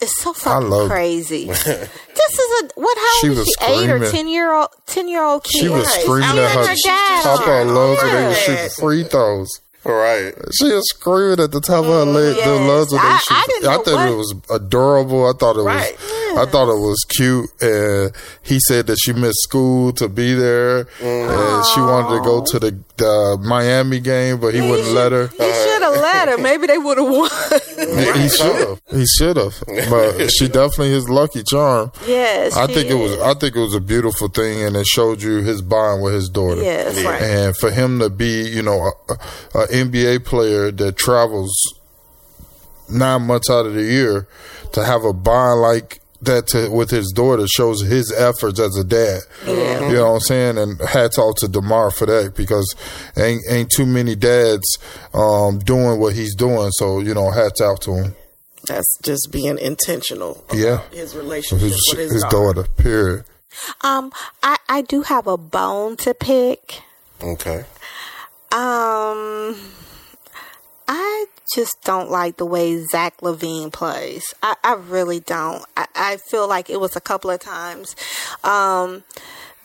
[0.00, 1.46] is so fucking love- crazy.
[1.46, 2.96] this is a what?
[2.98, 3.64] How She old was she?
[3.66, 4.68] Eight or ten year old?
[4.86, 5.60] Ten year old kid.
[5.62, 6.00] She was Right.
[6.02, 7.22] screaming I at mean, her her dad.
[7.22, 8.36] top of her lungs when they were Right.
[8.38, 9.50] shooting free throws.
[9.84, 10.32] Right.
[10.52, 12.68] She was screaming at the top of her mm, leg, the yes.
[12.68, 15.26] lungs when they I- I didn't know thought it was adorable.
[15.28, 15.98] I thought it Right.
[16.00, 16.10] was.
[16.38, 17.50] I thought it was cute.
[17.60, 22.44] And he said that she missed school to be there, and she wanted to go
[22.44, 25.28] to the, the Miami game, but he wouldn't let her.
[25.28, 26.38] He should have let her.
[26.38, 27.30] Maybe they would have won.
[28.22, 28.80] He should have.
[28.90, 29.54] He should have.
[29.66, 31.90] But she definitely his lucky charm.
[32.06, 32.56] yes.
[32.56, 33.18] I think it was.
[33.20, 36.28] I think it was a beautiful thing, and it showed you his bond with his
[36.28, 36.62] daughter.
[36.62, 37.00] Yes.
[37.00, 37.08] Yeah.
[37.08, 37.22] Right.
[37.22, 39.12] And for him to be, you know, a,
[39.58, 41.52] a NBA player that travels
[42.88, 44.28] nine months out of the year
[44.72, 48.84] to have a bond like that to, with his daughter shows his efforts as a
[48.84, 49.20] dad.
[49.46, 50.58] You know what I'm saying?
[50.58, 52.74] And hats off to Demar for that because
[53.16, 54.78] ain't ain't too many dads
[55.14, 56.70] um, doing what he's doing.
[56.72, 58.14] So you know, hats out to him.
[58.66, 60.44] That's just being intentional.
[60.48, 60.80] about Yeah.
[60.92, 62.62] His relationship His, with his, his daughter.
[62.62, 62.68] daughter.
[62.76, 63.24] Period.
[63.82, 66.80] Um, I I do have a bone to pick.
[67.22, 67.64] Okay.
[68.52, 69.56] Um,
[70.88, 74.22] I just don't like the way Zach LaVine plays.
[74.42, 75.64] I, I really don't.
[75.76, 77.94] I, I feel like it was a couple of times
[78.44, 79.04] um,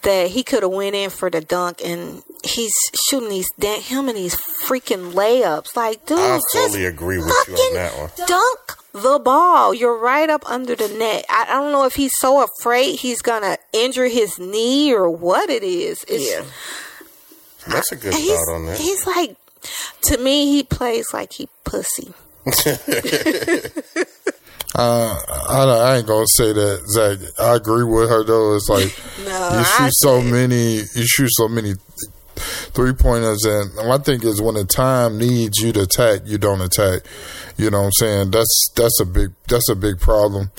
[0.04, 2.74] that he could have went in for the dunk, and he's
[3.08, 5.76] shooting these da- him and these freaking layups.
[5.76, 8.10] Like, dude, I just fully agree with you on that one.
[8.28, 9.74] Dunk the ball.
[9.74, 11.26] You're right up under the net.
[11.30, 15.50] I, I don't know if he's so afraid he's gonna injure his knee or what
[15.50, 16.04] it is.
[16.08, 16.44] It's, Yeah.
[17.68, 18.78] That's a good thought on that.
[18.78, 19.36] he's like,
[20.04, 22.14] to me, he plays like he pussy.
[24.76, 27.20] Uh, I, don't- I ain't gonna say that, Zach.
[27.40, 28.56] I agree with her though.
[28.56, 28.94] It's like
[29.26, 31.74] No, you shoot so many, you shoot so many
[32.36, 36.62] three pointers, and my thing is when the time needs you to attack, you don't
[36.62, 37.02] attack.
[37.58, 38.32] You know what I'm saying?
[38.32, 40.52] That's that's a big that's a big problem.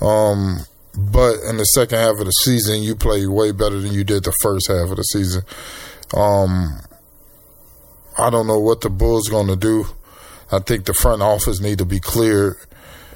[0.00, 0.58] Um,
[0.96, 4.24] but in the second half of the season, you play way better than you did
[4.24, 5.42] the first half of the season.
[6.14, 6.80] Um,
[8.20, 9.86] I don't know what the Bulls going to do.
[10.52, 12.56] I think the front office need to be cleared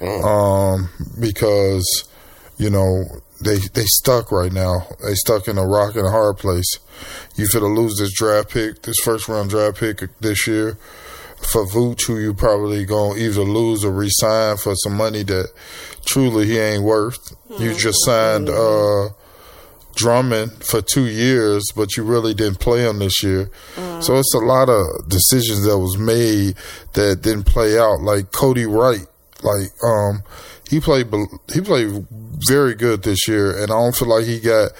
[0.01, 0.89] um,
[1.19, 2.07] because
[2.57, 3.03] you know
[3.41, 4.87] they they stuck right now.
[5.03, 6.79] They stuck in a rock and a hard place.
[7.35, 10.77] You finna lose this draft pick, this first round draft pick this year
[11.37, 15.51] for Vooch, who you probably gonna either lose or resign for some money that
[16.05, 17.35] truly he ain't worth.
[17.59, 19.09] You just signed uh,
[19.95, 23.49] Drummond for two years, but you really didn't play him this year.
[24.01, 26.55] So it's a lot of decisions that was made
[26.93, 28.01] that didn't play out.
[28.01, 29.07] Like Coby White,
[29.41, 30.23] like um,
[30.69, 31.07] he played
[31.53, 32.05] he played
[32.47, 34.71] very good this year, and I don't feel like he got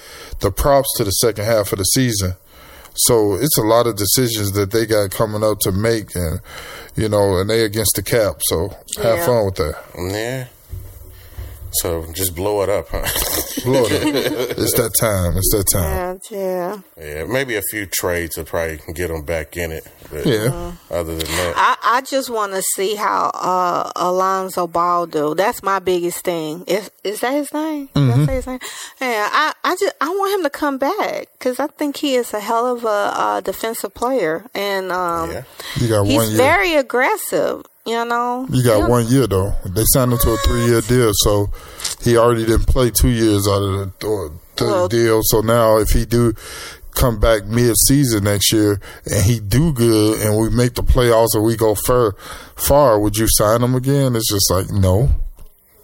[0.41, 2.33] the props to the second half of the season.
[2.97, 6.39] So it's a lot of decisions that they got coming up to make, and
[6.95, 8.37] you know, and they against the cap.
[8.43, 9.25] So have Yeah.
[9.25, 9.75] fun with that.
[9.97, 10.45] Yeah.
[11.81, 13.05] So just blow it up, huh?
[13.63, 14.05] Blow it up.
[14.57, 15.37] it's that time.
[15.37, 16.19] It's that time.
[16.31, 16.81] Yeah, yeah.
[16.97, 19.87] yeah, maybe a few trades will probably get them back in it.
[20.11, 20.73] But Yeah.
[20.89, 25.35] Other than that, I, I just want to see how uh, Alonzo Ball do.
[25.35, 26.63] That's my biggest thing.
[26.67, 27.89] Is is that his name?
[27.93, 28.59] Did I say his name?
[29.01, 32.33] Yeah, I, I just I want him to come back because I think he is
[32.33, 35.43] a hell of a uh, defensive player, and um, yeah.
[35.77, 36.37] You got one he's year.
[36.37, 37.65] very aggressive.
[37.87, 39.53] You know, You got one year though.
[39.65, 41.51] They signed him to a three year deal, so
[42.01, 45.21] he already didn't play two years out of the, Well- deal.
[45.23, 46.33] So now, if he do
[46.95, 51.35] come back mid season next year and he do good and we make the playoffs
[51.35, 52.15] or we go far,
[52.55, 54.15] far, would you sign him again?
[54.15, 55.09] It's just like no.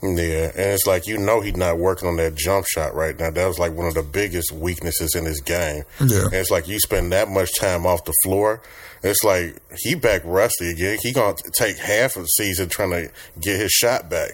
[0.03, 3.29] Yeah, and it's like you know he's not working on that jump shot right now.
[3.29, 5.83] That was like one of the biggest weaknesses in his game.
[5.99, 6.23] Yeah.
[6.25, 8.61] and it's like you spend that much time off the floor.
[9.03, 10.97] It's like he back rusty again.
[11.01, 14.31] He gonna take half of the season trying to get his shot back.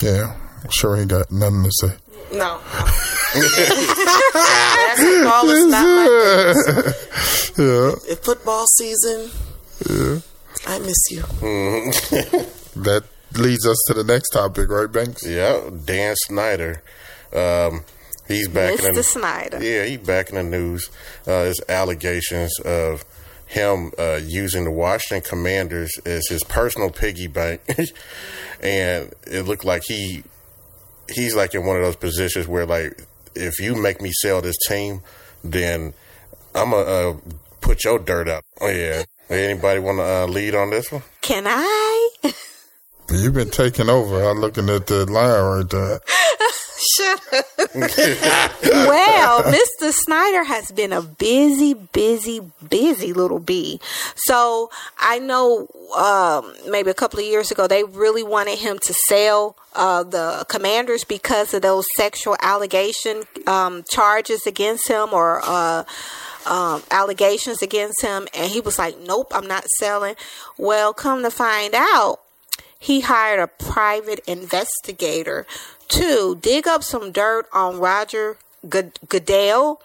[0.00, 0.36] Yeah,
[0.70, 1.94] sure ain't got nothing to say.
[2.32, 2.60] No.
[4.32, 6.94] Basketball is not my thing.
[7.58, 9.30] Yeah, If football season,
[10.66, 11.20] I miss you.
[11.22, 12.80] Mm-hmm.
[12.84, 13.04] that
[13.34, 15.26] leads us to the next topic, right, Banks?
[15.26, 16.82] Yeah, Dan Snyder.
[17.32, 17.84] Um,
[18.26, 19.62] he's back in the Snyder.
[19.62, 20.90] Yeah, he's back in the news.
[21.22, 23.04] Uh, there's allegations of
[23.46, 27.60] him uh, using the Washington Commanders as his personal piggy bank,
[28.60, 30.22] and it looked like he
[31.08, 34.56] he's like in one of those positions where like if you make me sell this
[34.68, 35.02] team,
[35.42, 35.94] then
[36.54, 37.16] I'm gonna uh,
[37.60, 38.44] put your dirt up.
[38.60, 39.04] Oh yeah.
[39.28, 41.02] Anybody want to uh, lead on this one?
[41.20, 42.10] Can I?
[43.12, 44.22] You've been taking over.
[44.24, 46.00] I'm looking at the line right there.
[48.62, 49.92] Well, Mr.
[49.92, 53.80] Snyder has been a busy, busy, busy little bee.
[54.16, 58.94] So I know um, maybe a couple of years ago they really wanted him to
[59.08, 65.40] sell uh, the commanders because of those sexual allegation um, charges against him or.
[65.42, 65.84] Uh,
[66.46, 70.14] um, allegations against him, and he was like, "Nope, I'm not selling."
[70.56, 72.20] Well, come to find out,
[72.80, 75.46] he hired a private investigator
[75.88, 78.38] to dig up some dirt on Roger
[78.68, 79.80] Good- Goodell,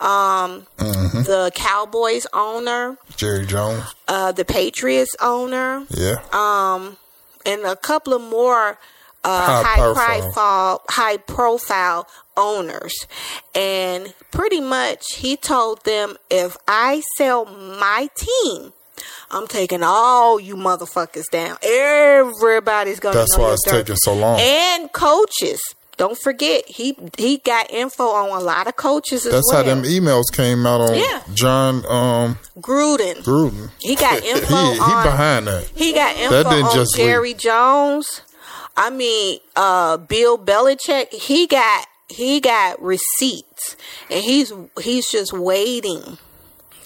[0.00, 3.84] um, the Cowboys owner, Jerry Jones.
[4.08, 6.16] uh, the Patriots owner, Yeah.
[6.32, 6.96] um,
[7.46, 8.78] and a couple of more
[9.24, 13.06] uh, High high, profile, high profile owners,
[13.54, 18.72] and pretty much he told them, if I sell my team.
[19.32, 21.56] I'm taking all you motherfuckers down.
[21.62, 23.14] Everybody's gonna.
[23.16, 24.38] That's know why it's taking so long.
[24.40, 25.60] And coaches,
[25.96, 29.64] don't forget he he got info on a lot of coaches as That's well.
[29.64, 31.22] how them emails came out on Yeah.
[31.34, 33.70] John um, Gruden, Gruden.
[33.80, 35.70] he got info he, he behind that.
[35.74, 38.20] he got info didn't on just Jerry Jones.
[38.76, 41.12] I mean, uh, Bill Belichick.
[41.12, 43.76] He got he got receipts,
[44.10, 46.18] and he's he's just waiting.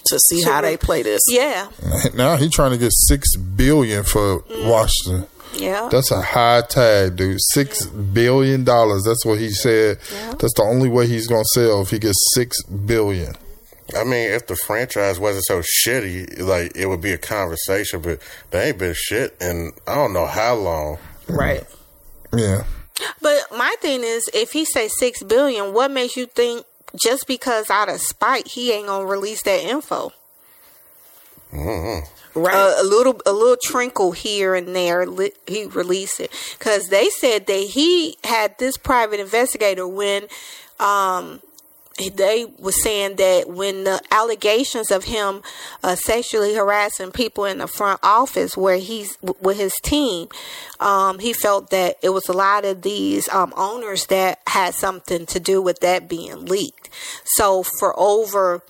[0.09, 1.23] To see how they play this.
[1.29, 1.69] Yeah,
[2.15, 5.27] Now he trying to get six billion for Washington.
[5.55, 5.89] yeah.
[5.91, 7.39] That's a high tag, dude.
[7.53, 9.03] Six billion dollars.
[9.05, 9.99] That's what he said.
[10.39, 13.35] That's the only way he's gonna sell if he gets six billion.
[13.97, 18.01] I mean, if the franchise wasn't so shitty, like it would be a conversation.
[18.01, 20.99] But they ain't been shit, and I don't know how long.
[21.29, 21.65] Right.
[22.37, 22.65] Yeah.
[23.23, 26.65] But my thing is, if he say six billion, what makes you think
[26.97, 30.13] just because out of spite he ain't gonna release that info?
[32.35, 32.55] Right.
[32.55, 37.09] a, a little a little trinkle here and there li- he released it because they
[37.09, 40.25] said that he had this private investigator when
[40.79, 41.41] um
[41.97, 45.43] they were saying that when the allegations of him
[45.83, 50.29] uh, sexually harassing people in the front office where he's with his team,
[50.79, 55.25] um, he felt that it was a lot of these um, owners that had something
[55.27, 56.91] to do with that being leaked.
[57.25, 58.63] So for over,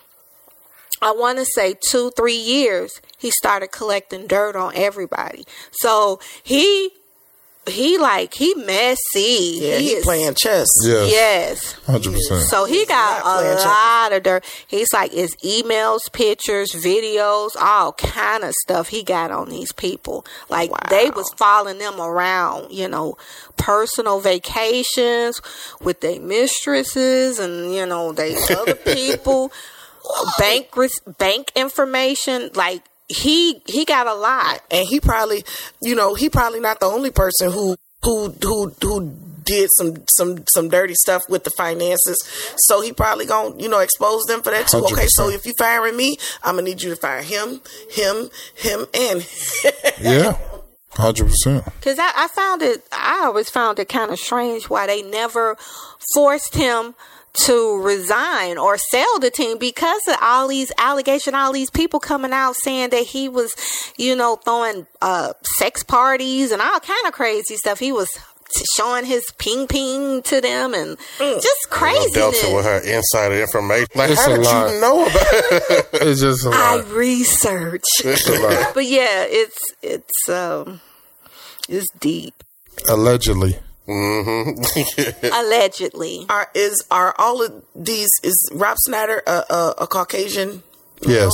[1.02, 5.44] I want to say two, three years, he started collecting dirt on everybody.
[5.72, 6.90] So he
[7.68, 9.58] he like he messy.
[9.60, 10.66] Yeah, he, is- playing chess.
[10.84, 11.10] Yes.
[11.12, 11.72] Yes.
[11.86, 12.42] Hundred percent.
[12.48, 13.64] So he got not playing a checkers.
[13.64, 14.44] lot of dirt.
[14.68, 20.24] He's like his emails, pictures, videos, all kind of stuff he got on these people.
[20.48, 23.16] Like they was following them around, you know,
[23.56, 25.40] personal vacations
[25.80, 29.50] with their mistresses and you know they other people,
[30.38, 32.50] bank res- bank information.
[32.54, 34.60] Like he he got a lot.
[34.70, 35.44] and he probably,
[35.80, 39.14] you know, he probably not the only person who who who who
[39.44, 42.16] did some some some dirty stuff with the finances.
[42.58, 44.84] So he probably gonna you know expose them for that too.
[44.92, 48.86] Okay, so if you firing me, I'm gonna need you to fire him, him, him,
[48.92, 49.26] and
[50.00, 50.36] Yeah.
[50.90, 51.64] Hundred percent.
[51.82, 55.56] Cause I, I found it, I always found it kind of strange why they never
[56.14, 56.94] forced him
[57.44, 62.32] to resign or sell the team because of all these allegations, all these people coming
[62.32, 63.54] out saying that he was,
[63.96, 67.78] you know, throwing uh, sex parties and all kind of crazy stuff.
[67.78, 68.08] He was
[68.76, 72.12] showing his ping ping to them and just crazy.
[72.14, 73.88] Delta with her insider information.
[73.94, 74.70] Like, It's how a did lot.
[74.72, 75.86] you know about it?
[75.94, 76.90] It's just a I lot.
[76.92, 78.70] research, It's a lot.
[78.74, 80.80] but yeah, it's it's um
[81.68, 82.42] it's deep.
[82.88, 83.58] Allegedly.
[83.88, 85.26] Mm-hmm.
[85.32, 90.62] Allegedly, are is are all of these is Rob Snyder a a, a Caucasian?
[91.06, 91.32] Yes.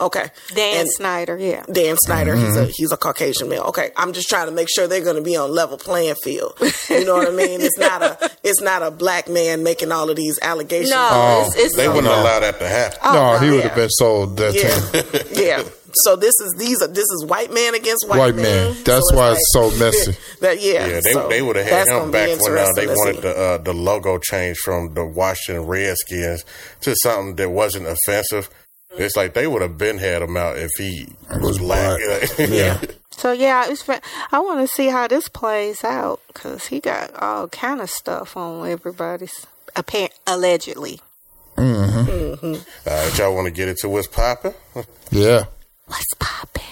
[0.00, 1.64] Okay, Dan And- Snyder, yeah.
[1.70, 2.70] Dan Snyder, he's a mm-hmm.
[2.74, 3.62] he's a Caucasian male.
[3.68, 6.56] Okay, I'm just trying to make sure they're going to be on level playing field.
[6.88, 7.60] You know what I mean?
[7.60, 10.90] It's not a it's not a black man making all of these allegations.
[10.90, 12.20] No, Oh, it's, it's oh, They wouldn't No.
[12.20, 12.98] allow that to happen.
[13.04, 13.68] Oh, no, no, he would yeah.
[13.68, 15.44] have been sold that team.
[15.44, 15.68] yeah, yeah.
[16.04, 18.74] So this is these are this is white man against white, White man.
[18.84, 20.16] That's So why it's so messy.
[20.40, 22.86] That yeah, Yeah, they so they would have had him gonna back when uh, they
[22.86, 23.20] wanted see.
[23.22, 26.44] the uh, the logo changed from the Washington Redskins
[26.80, 28.50] to something that wasn't offensive.
[28.94, 31.08] It's like they would have been had him out if he
[31.40, 32.00] was black.
[32.38, 32.80] Yeah.
[33.10, 33.82] So yeah, it's.
[33.82, 34.02] fa-
[34.32, 38.36] I want to see how this plays out because he got all kind of stuff
[38.36, 41.00] on everybody's apparent allegedly.
[41.56, 41.64] All
[42.86, 44.54] right, y'all want to get into what's popping?
[45.10, 45.44] Yeah.
[45.92, 46.62] What's poppin'?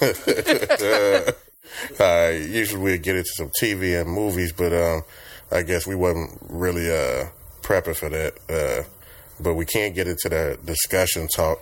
[2.00, 5.02] All right, usually we'd get into some TV and movies, but um,
[5.52, 7.26] I guess we wasn't really uh,
[7.60, 8.38] prepping for that.
[8.48, 8.84] Uh,
[9.38, 11.60] but we can't get into the discussion talk.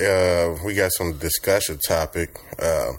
[0.00, 2.36] Uh, we got some discussion topic.
[2.60, 2.94] Uh,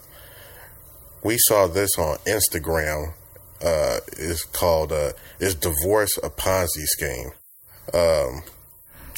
[1.22, 3.14] we saw this on Instagram.
[3.62, 7.32] Uh, it's called uh, "Is Divorce a Ponzi Scheme?"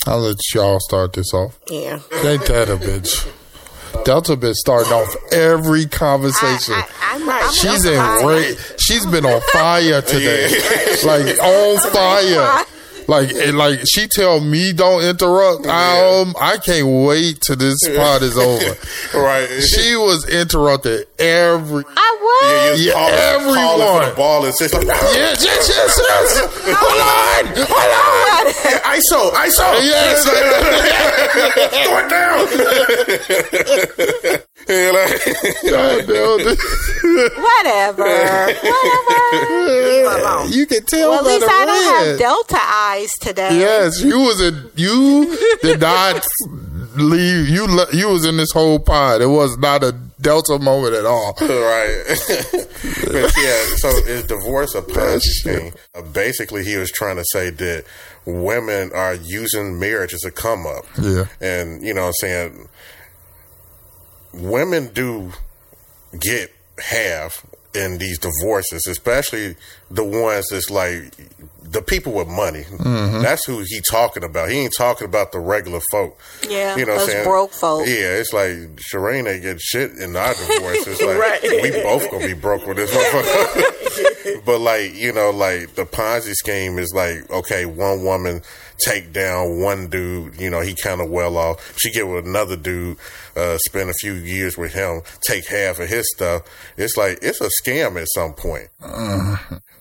[0.06, 1.58] I'll let y'all start this off.
[1.70, 2.00] yeah.
[2.24, 3.28] Ain't that a bitch?
[4.06, 6.76] Delta been starting off every conversation.
[6.76, 8.60] I, I, I'm, I'm She's I'm in surprised.
[8.70, 10.48] ra- She's been on fire today,
[11.06, 12.66] like on fire.
[13.08, 15.66] Like, and like she tell me don't interrupt.
[15.66, 18.76] Um, I can't wait till this part is over.
[19.18, 19.48] Right?
[19.64, 21.84] She was interrupted every.
[21.96, 22.80] I was.
[22.82, 24.10] you Yeah, calling, calling for everyone.
[24.10, 26.40] the ball and say, Yes, yes, yes, yes.
[26.76, 27.92] Hold on, hold
[28.36, 28.46] on.
[28.98, 29.68] ISO, ISO.
[29.82, 30.26] Yes.
[31.86, 32.48] Throw it down.
[34.70, 35.24] Yeah, like-
[37.38, 38.04] Whatever.
[38.04, 38.52] Whatever.
[40.50, 42.08] you can tell Well, at least the I don't red.
[42.10, 43.60] have Delta eyes today.
[43.60, 46.26] Yes, you was a you did not
[46.96, 47.50] leave.
[47.50, 49.22] You you was in this whole pod.
[49.22, 51.34] It was not a Delta moment at all.
[51.40, 52.04] right.
[52.08, 55.62] but yeah, so is divorce a Ponzi shit.
[55.62, 55.74] scheme?
[55.94, 57.86] Uh, basically, he was trying to say that
[58.26, 60.86] women are using marriage as a come up.
[61.00, 61.26] Yeah.
[61.40, 62.68] And, you know what I'm saying?
[64.38, 65.32] Women do
[66.20, 69.56] get half in these divorces, especially
[69.92, 71.14] the ones that's like
[71.64, 72.64] the people with money.
[72.64, 73.22] Mm-hmm.
[73.22, 74.50] That's who he talking about.
[74.50, 76.18] He ain't talking about the regular folk.
[76.48, 77.24] Yeah, you know, what I'm saying?
[77.26, 77.86] broke folk.
[77.86, 80.88] Yeah, it's like Shireen ain't get shit in our divorce.
[80.88, 81.42] It's like Right.
[81.44, 84.42] we both gonna be broke with this motherfucker.
[84.46, 88.42] but like you know, like the Ponzi scheme is like okay, one woman
[88.86, 90.40] take down one dude.
[90.40, 91.78] You know, he kind of well off.
[91.80, 92.98] She get with another dude,
[93.36, 96.44] uh, spend a few years with him, take half of his stuff.
[96.78, 98.70] It's like it's a scam at some point.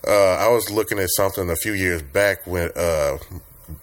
[0.07, 3.17] Uh, I was looking at something a few years back when uh,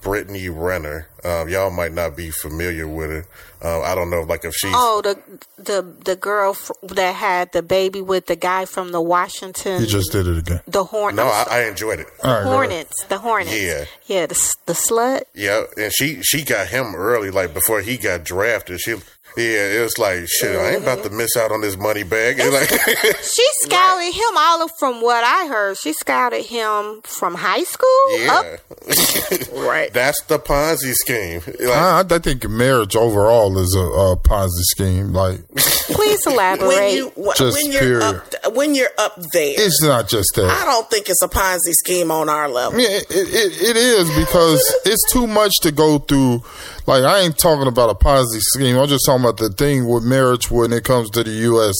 [0.00, 1.08] Brittany Renner.
[1.24, 3.26] Um, y'all might not be familiar with her.
[3.62, 5.18] Uh, I don't know, like if she's Oh, the
[5.62, 9.80] the the girl f- that had the baby with the guy from the Washington.
[9.80, 10.60] You just did it again.
[10.66, 11.16] the horn.
[11.16, 12.06] no, I, I enjoyed it.
[12.22, 12.50] All right, go.
[12.50, 13.04] Hornets.
[13.06, 13.58] The Hornets.
[13.62, 13.84] Yeah.
[14.06, 14.26] Yeah.
[14.26, 15.22] The the slut.
[15.34, 18.80] Yeah, and she she got him early, like before he got drafted.
[18.80, 18.96] She
[19.36, 20.56] yeah, it was like shit.
[20.56, 21.18] I ain't about to mm-hmm.
[21.18, 22.36] miss out on this money bag.
[22.44, 25.76] It's like She scouted him all of, from what I heard.
[25.76, 27.88] She scouted him from high school
[28.28, 28.44] up.
[28.44, 29.92] yeah, Right.
[29.92, 31.42] that's the Ponzi scheme.
[31.46, 35.12] Like, I, I think marriage overall is a, a Ponzi scheme.
[35.12, 36.68] Like Please elaborate.
[36.68, 38.02] when you wh- Just when you're period.
[38.44, 40.50] up when you're up there, it's not just that.
[40.50, 42.78] I don't think it's a Ponzi scheme on our level.
[42.78, 46.42] Yeah, it, it, it is because it's too much to go through.
[46.86, 48.76] Like I ain't talking about a Ponzi scheme.
[48.76, 51.74] I'm just talking about the thing with marriage when it comes to the U.S.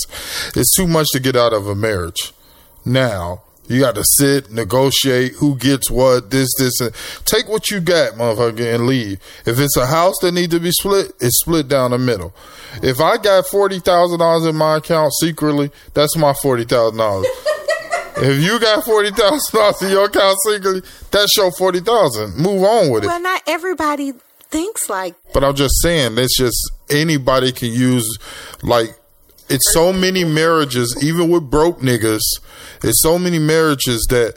[0.57, 2.32] It's too much to get out of a marriage.
[2.84, 7.80] Now you got to sit, negotiate who gets what, this, this, and take what you
[7.80, 9.18] got, motherfucker, and leave.
[9.47, 12.34] If it's a house that needs to be split, it's split down the middle.
[12.82, 17.26] If I got forty thousand dollars in my account secretly, that's my forty thousand dollars.
[18.16, 22.36] If you got forty thousand dollars in your account secretly, that's your forty thousand.
[22.36, 23.09] Move on with it.
[23.09, 24.12] well, not everybody
[24.55, 25.16] thinks like.
[25.32, 28.18] But I'm just saying, that's just anybody can use.
[28.62, 28.99] Like,
[29.49, 32.22] it's so many marriages, even with broke niggas.
[32.82, 34.35] It's so many marriages that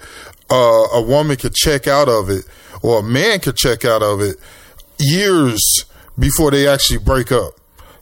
[0.49, 2.45] uh, a woman could check out of it,
[2.81, 4.37] or a man could check out of it
[4.99, 5.61] years
[6.17, 7.53] before they actually break up.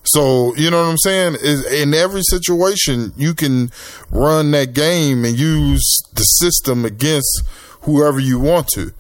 [0.04, 1.38] So you know what I'm saying?
[1.42, 3.72] Is in every situation you can
[4.12, 7.44] run that game and use the system against
[7.82, 8.94] whoever you want to.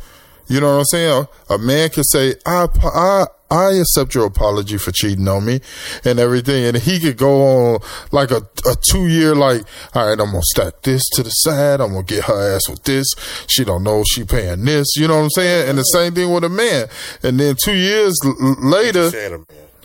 [0.47, 1.27] You know what I'm saying?
[1.49, 5.61] A man can say, "I I I accept your apology for cheating on me
[6.03, 7.79] and everything," and he could go on
[8.11, 11.79] like a a two year like, "All right, I'm gonna stack this to the side.
[11.81, 13.05] I'm gonna get her ass with this.
[13.47, 15.69] She don't know she paying this." You know what I'm saying?
[15.69, 16.87] And the same thing with a man.
[17.23, 19.09] And then two years l- later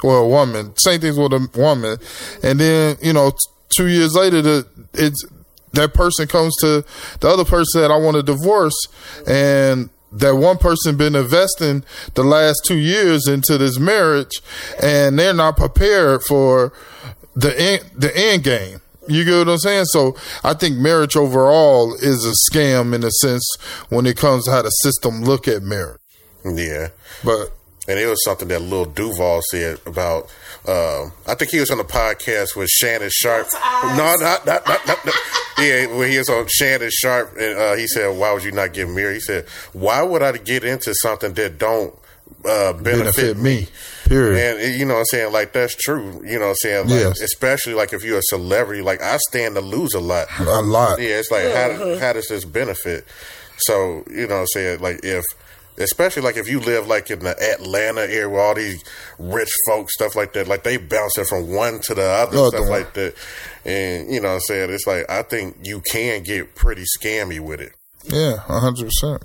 [0.03, 0.73] a a woman.
[0.79, 1.99] Same things with a woman.
[2.43, 3.37] And then, you know, t-
[3.77, 5.23] two years later, the, it's,
[5.75, 6.83] that person comes to
[7.21, 8.75] the other person that I want to divorce
[9.27, 11.85] and that one person been investing
[12.15, 14.41] the last two years into this marriage
[14.83, 16.73] and they're not prepared for
[17.37, 18.81] the end, the end game.
[19.09, 19.85] You get what I'm saying?
[19.87, 23.57] So I think marriage overall is a scam in a sense
[23.89, 26.01] when it comes to how the system look at marriage.
[26.45, 26.89] Yeah.
[27.25, 27.53] But
[27.89, 30.31] And it was something that Lil Duval said about.
[30.71, 33.49] Um, I think he was on the podcast with Shannon Sharpe.
[33.53, 35.15] No, not, not, not, not, not.
[35.59, 38.73] Yeah, when he was on Shannon Sharpe, and uh, he said, "Why would you not
[38.73, 41.95] get married?" He said, "Why would I get into something that don't
[42.45, 43.69] uh, benefit, benefit me?" me.
[44.05, 44.39] Period.
[44.39, 45.33] And uh, you know what I'm saying?
[45.33, 46.23] Like that's true.
[46.25, 46.89] You know what I'm saying?
[46.89, 47.21] Like, Yes.
[47.21, 50.27] Especially like if you're a celebrity, like I stand to lose a lot.
[50.39, 51.01] a lot.
[51.01, 53.05] Yeah, it's like how how does this benefit?
[53.59, 55.25] So you know, what I'm saying like if
[55.81, 58.85] especially like if you live like in the Atlanta area where all these
[59.19, 62.61] rich folks stuff like that, like they bouncing from one to the other Other stuff
[62.63, 62.71] one.
[62.71, 63.15] like that,
[63.65, 67.41] and you know, what I'm saying it's like I think you can get pretty scammy
[67.41, 67.73] with it.
[68.05, 69.25] Yeah, hundred percent.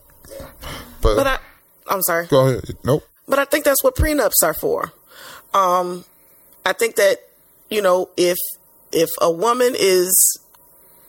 [1.01, 1.37] But, But I,
[1.87, 2.25] I'm sorry.
[2.27, 2.63] go ahead.
[2.83, 3.07] Nope.
[3.27, 4.91] But I think that's what prenups are for.
[5.53, 6.03] Um,
[6.65, 7.17] I think that
[7.69, 8.37] you know if
[8.91, 10.39] if a woman is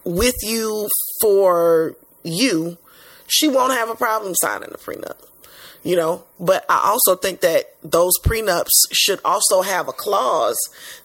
[0.05, 0.89] with you
[1.21, 2.79] for you,
[3.27, 5.17] she won't have a problem signing a prenup.
[5.87, 10.59] You know, but I also think that those prenups should also have a clause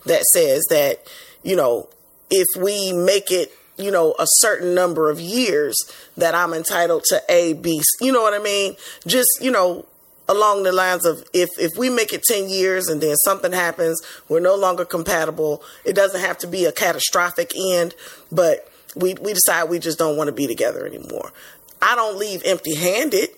[0.07, 1.07] that says that
[1.43, 1.88] you know
[2.32, 5.75] if we make it you know a certain number of years
[6.17, 7.84] that I'm entitled to A B.
[8.01, 8.75] You know what I mean?
[9.05, 9.86] Just you know
[10.27, 14.01] along the lines of if if we make it 10 years and then something happens
[14.29, 17.93] we're no longer compatible it doesn't have to be a catastrophic end
[18.32, 21.34] but we we decide we just don't want to be together anymore
[21.82, 23.29] i don't leave empty handed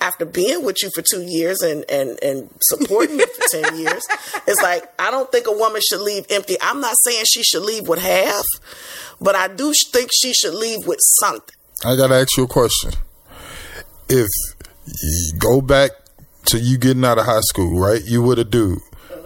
[0.00, 4.02] after being with you for two years and and and supporting you for 10 years
[4.46, 7.62] it's like i don't think a woman should leave empty i'm not saying she should
[7.62, 8.44] leave with half
[9.20, 12.92] but i do think she should leave with something I gotta ask you a question.
[14.08, 14.28] If
[14.86, 15.92] you go back
[16.46, 18.02] to you getting out of high school, right?
[18.04, 18.80] You with a dude,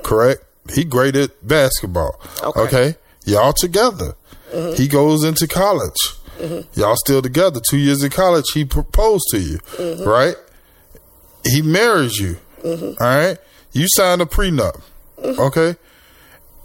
[0.04, 0.44] correct?
[0.72, 2.20] He great at basketball.
[2.42, 2.60] Okay.
[2.60, 2.94] Okay.
[3.24, 4.14] Y'all together.
[4.52, 4.76] Mm-hmm.
[4.76, 5.96] He goes into college.
[6.38, 6.80] Mm-hmm.
[6.80, 7.60] Y'all still together.
[7.68, 10.08] Two years in college, he proposed to you, mm-hmm.
[10.08, 10.36] right?
[11.46, 12.36] He marries you.
[12.62, 13.02] Mm-hmm.
[13.02, 13.38] All right.
[13.72, 14.80] You sign a prenup.
[15.18, 15.40] Mm-hmm.
[15.40, 15.76] Okay.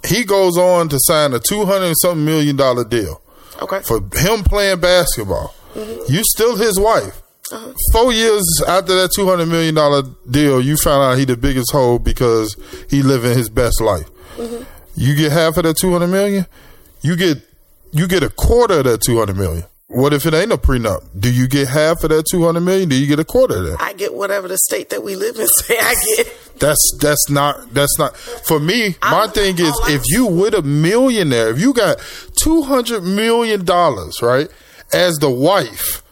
[0.07, 3.21] He goes on to sign a two hundred and something million dollar deal
[3.61, 5.53] okay for him playing basketball.
[5.73, 6.13] Mm-hmm.
[6.13, 7.21] You still his wife.
[7.51, 7.73] Uh-huh.
[7.93, 11.71] Four years after that two hundred million dollar deal, you found out he the biggest
[11.71, 12.55] hoe because
[12.89, 14.07] he living his best life.
[14.95, 16.45] You get half of that two hundred million.
[17.01, 17.39] You get
[17.91, 19.65] you get a quarter of that two hundred million.
[19.89, 21.03] What if it ain't a prenup?
[21.19, 22.89] Do you get half of that two hundred million?
[22.89, 23.81] Do you get a quarter of that?
[23.81, 26.51] I get whatever the state that we live in say I get.
[26.59, 28.95] That's that's not that's not for me.
[29.01, 31.97] My I'm- thing is, I'm if you with a millionaire, if you got
[32.35, 34.47] two hundred million dollars, right,
[34.93, 36.03] as the wife,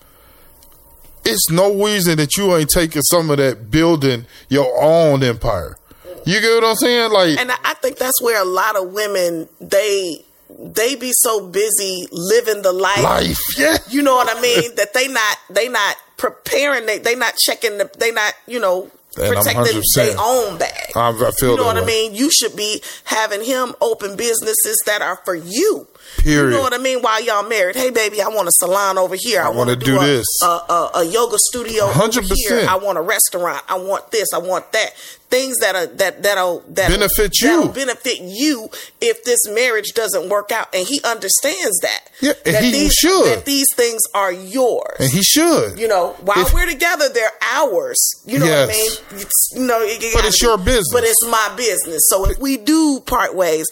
[1.23, 5.77] it's no reason that you ain't taking some of that building your own empire.
[6.25, 7.11] You get what I'm saying?
[7.11, 11.47] Like, And I I think that's where a lot of women they they be so
[11.47, 13.03] busy living the life.
[13.03, 13.77] life, yeah.
[13.89, 14.75] You know what I mean?
[14.75, 16.85] that they not they not preparing.
[16.85, 17.77] They they not checking.
[17.77, 19.83] The, they not you know And protecting 100%.
[19.95, 20.91] their own bag.
[20.95, 22.15] I, I feel You know what I mean?
[22.15, 25.87] You should be having him open businesses that are for you.
[26.19, 26.51] Period.
[26.51, 27.01] You know what I mean?
[27.01, 29.41] While y'all married, hey baby, I want a salon over here.
[29.41, 30.25] I, I want to do a, this.
[30.43, 32.67] A, a, a yoga studio 100%.
[32.67, 33.63] I want a restaurant.
[33.69, 34.27] I want this.
[34.33, 34.91] I want that.
[35.29, 37.47] Things that are that that'll that Benefit you.
[37.49, 38.69] That'll benefit you
[39.01, 41.99] if this marriage doesn't work out, and he understands that.
[42.21, 43.25] Yeah, and that he these, should.
[43.25, 44.95] That these things are yours.
[45.01, 45.77] And he should.
[45.77, 47.97] You know, while If- we're together, they're ours.
[48.25, 48.91] You know what I mean?
[49.11, 50.93] It's, you know, it- it But it's be- your business.
[50.93, 52.03] But it's my business.
[52.07, 53.65] So if we do part ways,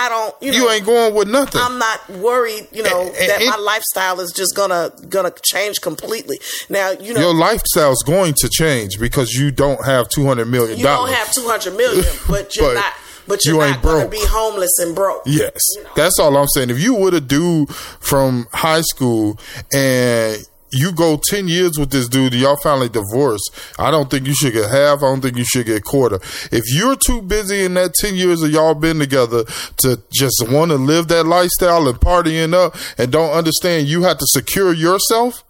[0.00, 0.34] I don't.
[0.40, 1.60] You, know, you ain't going with nothing.
[1.62, 2.68] I'm not worried.
[2.72, 6.38] You know And- and that my lifestyle is just gonna gonna change completely.
[6.68, 10.78] Now, you know, Your lifestyle's going to change because you don't have two hundred million
[10.78, 12.92] you don't have 200 million, but you're But not.
[13.26, 14.10] But you're you not ain't gonna broke.
[14.12, 15.22] be homeless and broke.
[15.26, 15.90] Yes, You know.
[15.96, 16.70] that's all I'm saying.
[16.70, 19.38] If you were a dude from high school
[19.72, 23.50] and you go ten years with this dude, y'all finally divorced.
[23.78, 24.98] I don't think you should get half.
[24.98, 26.16] I don't think you should get quarter.
[26.52, 29.44] If you're too busy in that ten years of y'all been together
[29.78, 34.18] to just want to live that lifestyle and partying up, and don't understand you have
[34.18, 35.44] to secure yourself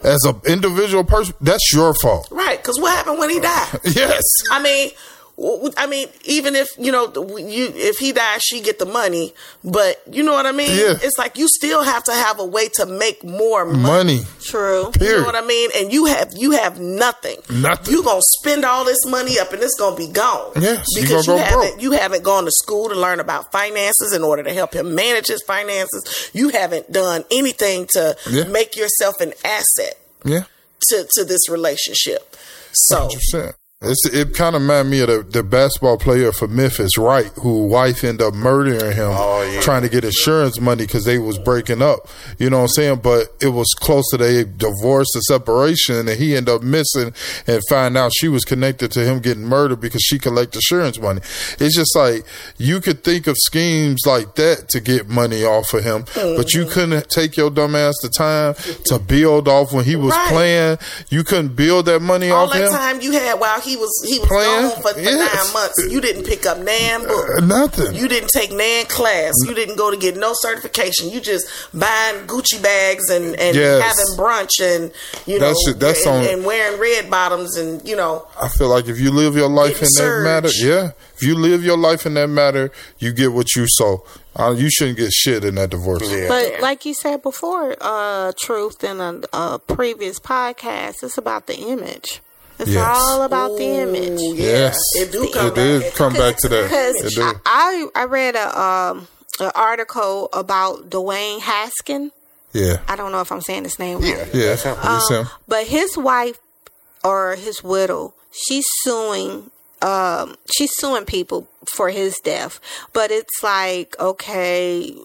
[0.00, 2.28] as an individual person, that's your fault.
[2.30, 2.58] Right?
[2.58, 3.80] Because what happened when he died?
[3.84, 4.22] Yes.
[4.50, 4.90] I mean,
[5.76, 9.32] I mean, even if you know, you if he dies, she get the money.
[9.62, 10.70] But you know what I mean?
[10.70, 10.94] Yeah.
[11.00, 13.78] It's like you still have to have a way to make more money.
[13.78, 14.20] Money.
[14.42, 14.90] True.
[15.00, 15.70] You know what I mean?
[15.76, 17.36] And you have you have nothing.
[17.50, 17.94] Nothing.
[17.94, 20.52] You gonna spend all this money up, and it's gonna be gone.
[20.60, 21.82] Yes, you because gonna you go haven't broke.
[21.82, 25.28] you haven't gone to school to learn about finances in order to help him manage
[25.28, 26.30] his finances.
[26.32, 28.44] You haven't done anything to Yeah.
[28.44, 30.44] make yourself an asset Yeah.
[30.88, 32.36] to to this relationship.
[32.72, 33.54] So 100%.
[33.80, 37.68] It's, it kind of reminded me of the, the basketball player for Memphis, Wright, who
[37.68, 39.60] wife ended up murdering him, Oh, yeah.
[39.60, 42.08] trying to get insurance money because they was breaking up.
[42.40, 43.00] You know what I'm saying?
[43.04, 47.12] But it was close to their divorce or separation, and he ended up missing
[47.46, 51.20] and find out she was connected to him getting murdered because she collected insurance money.
[51.60, 52.26] It's just like
[52.56, 56.66] you could think of schemes like that to get money off of him, but you
[56.66, 58.54] couldn't take your dumb ass the time
[58.86, 60.28] to build off when he was Right.
[60.30, 60.78] playing.
[61.10, 62.64] You couldn't build that money all off that him.
[62.64, 64.68] All that time you had while he was he was Playing?
[64.68, 65.44] gone for, for Yes.
[65.44, 67.26] nine months, you didn't pick up nan book.
[67.36, 67.94] Uh, nothing.
[67.94, 69.32] You didn't take nan class.
[69.46, 71.10] You didn't go to get no certification.
[71.10, 73.82] You just buying Gucci bags and, and Yes.
[73.82, 74.90] having brunch and
[75.26, 75.78] you know That's it.
[75.80, 79.10] That's and, on- and wearing red bottoms and you know I feel like if you
[79.10, 80.90] live your life in Getting that matter, yeah.
[81.14, 84.04] If you live your life in that matter, you get what you sow.
[84.36, 86.08] Uh, you shouldn't get shit in that divorce.
[86.08, 86.28] Yeah.
[86.28, 91.56] But like you said before, uh, truth in a, a previous podcast, it's about the
[91.56, 92.20] image.
[92.58, 92.86] It's Yes.
[92.98, 94.20] all about the image.
[94.20, 94.44] Ooh, yeah,
[94.74, 94.78] Yes.
[94.96, 95.94] it do come It did back.
[95.94, 96.62] come back to that.
[96.64, 97.32] Because do.
[97.46, 99.08] I, I read a um
[99.40, 102.10] an article about Dwayne Haskin.
[102.52, 102.78] Yeah.
[102.88, 104.08] I don't know if I'm saying his name right.
[104.08, 104.46] Yeah, Yeah.
[104.56, 104.76] that's him.
[104.82, 105.28] It's him.
[105.46, 106.38] But his wife
[107.04, 109.50] or his widow, she's suing
[109.82, 112.58] um she's suing people for his death.
[112.92, 114.96] But it's like, okay,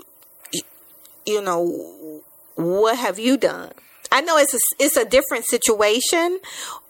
[1.26, 2.22] you know,
[2.56, 3.72] what have you done?
[4.14, 6.40] I know it's a, it's a different situation,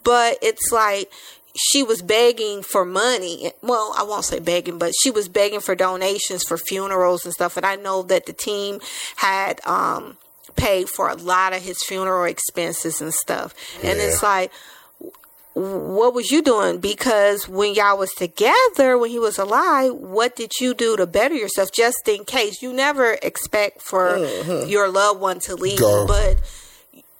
[0.04, 1.10] but it's like
[1.56, 3.52] she was begging for money.
[3.62, 7.56] Well, I won't say begging, but she was begging for donations for funerals and stuff.
[7.56, 8.80] And I know that the team
[9.16, 10.18] had um,
[10.54, 13.54] paid for a lot of his funeral expenses and stuff.
[13.82, 14.52] And it's like,
[15.54, 16.78] what was you doing?
[16.78, 21.34] Because when y'all was together, when he was alive, what did you do to better
[21.34, 22.60] yourself just in case?
[22.60, 24.18] You never expect for
[24.66, 26.06] your loved one to leave, Go.
[26.06, 26.36] but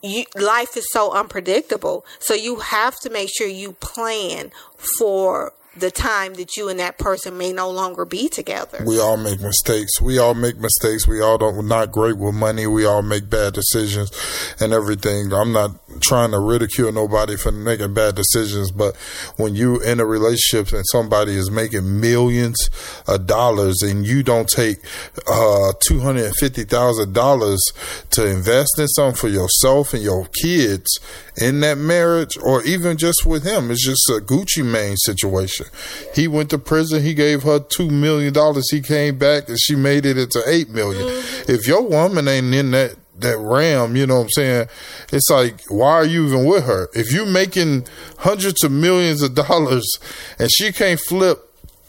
[0.05, 2.05] you, life is so unpredictable.
[2.19, 4.53] So you have to make sure you plan
[4.99, 8.85] for the time that you and that person may no longer be together.
[8.87, 10.01] We all make mistakes.
[10.01, 11.07] We all make mistakes.
[11.07, 12.67] We all don't not great with money.
[12.67, 14.11] We all make bad decisions
[14.61, 15.33] and everything.
[15.33, 15.71] I'm not
[16.01, 18.97] trying to ridicule nobody for making bad decisions, but
[19.37, 22.71] when you in a relationship and somebody is making millions
[23.07, 24.79] of dollars and you don't take
[25.27, 27.61] uh two hundred and fifty thousand dollars
[28.11, 30.99] to invest in something for yourself and your kids
[31.37, 35.67] in that marriage or even just with him, it's just a Gucci Mane situation.
[36.15, 37.03] He went to prison.
[37.03, 38.71] He gave her two million dollars.
[38.71, 41.07] He came back and she made it into eight million.
[41.07, 41.53] Mm-hmm.
[41.53, 44.69] If your woman ain't in that that ram, you know what I'm saying?
[45.13, 46.89] It's like, why are you even with her?
[46.95, 47.87] If you making
[48.19, 49.87] hundreds of millions of dollars
[50.39, 51.41] and she can't flip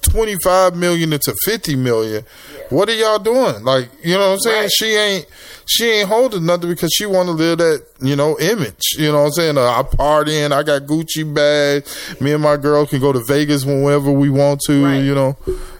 [0.03, 2.23] 25 million into 50 million,
[2.69, 3.63] what are y'all doing?
[3.63, 4.61] Like, you know what I'm saying?
[4.61, 4.71] Right.
[4.71, 5.25] She ain't
[5.67, 8.81] she ain't holding nothing because she want to live that, you know, image.
[8.97, 9.57] You know what I'm saying?
[9.57, 11.85] Uh, I partying, I got Gucci bag.
[12.21, 14.97] Me and my girl can go to Vegas whenever we want to, Right.
[15.03, 15.37] you know.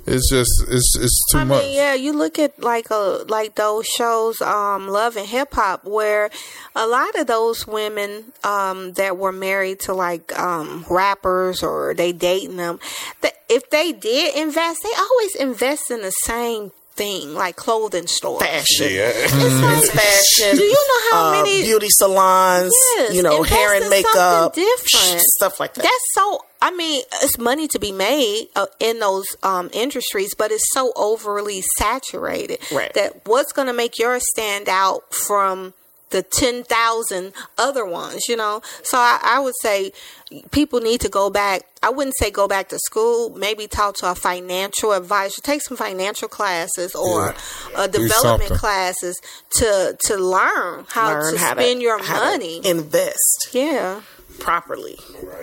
[0.08, 1.64] It's just it's it's too I much.
[1.64, 5.84] mean, yeah, you look at like a like those shows, um, Love and Hip Hop,
[5.84, 6.30] where
[6.76, 12.12] a lot of those women um that were married to like um rappers or they
[12.12, 12.80] dating them,
[13.22, 18.42] that if they did invest, they always invest in the same thing, like clothing stores.
[18.42, 18.88] fashion.
[18.90, 19.12] Yeah.
[19.16, 20.58] It's fashion.
[20.58, 22.74] Do you know how uh, many- beauty salons?
[22.98, 25.22] Yes, you know, hair and makeup, something different.
[25.22, 25.84] stuff like that.
[25.84, 26.42] That's so.
[26.62, 30.94] I mean, it's money to be made uh, in those um, industries, but it's so
[30.96, 32.92] overly saturated Right.
[32.96, 35.74] that what's going to make yours stand out from
[36.16, 38.22] the ten thousand other ones?
[38.30, 39.92] You know, so I, I would say
[40.52, 41.64] people need to go back.
[41.84, 43.30] I wouldn't say go back to school.
[43.38, 45.42] Maybe talk to a financial advisor.
[45.42, 47.36] Take some financial classes or
[47.76, 49.20] uh, development classes
[49.58, 52.62] to to learn how Learn to how spend to your how to money.
[52.66, 54.02] invest yeah.
[54.40, 54.98] properly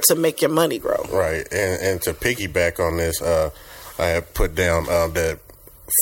[0.09, 1.05] to make your money grow.
[1.13, 3.51] Right, and and to piggyback on this, uh,
[3.99, 5.39] I have put down um, that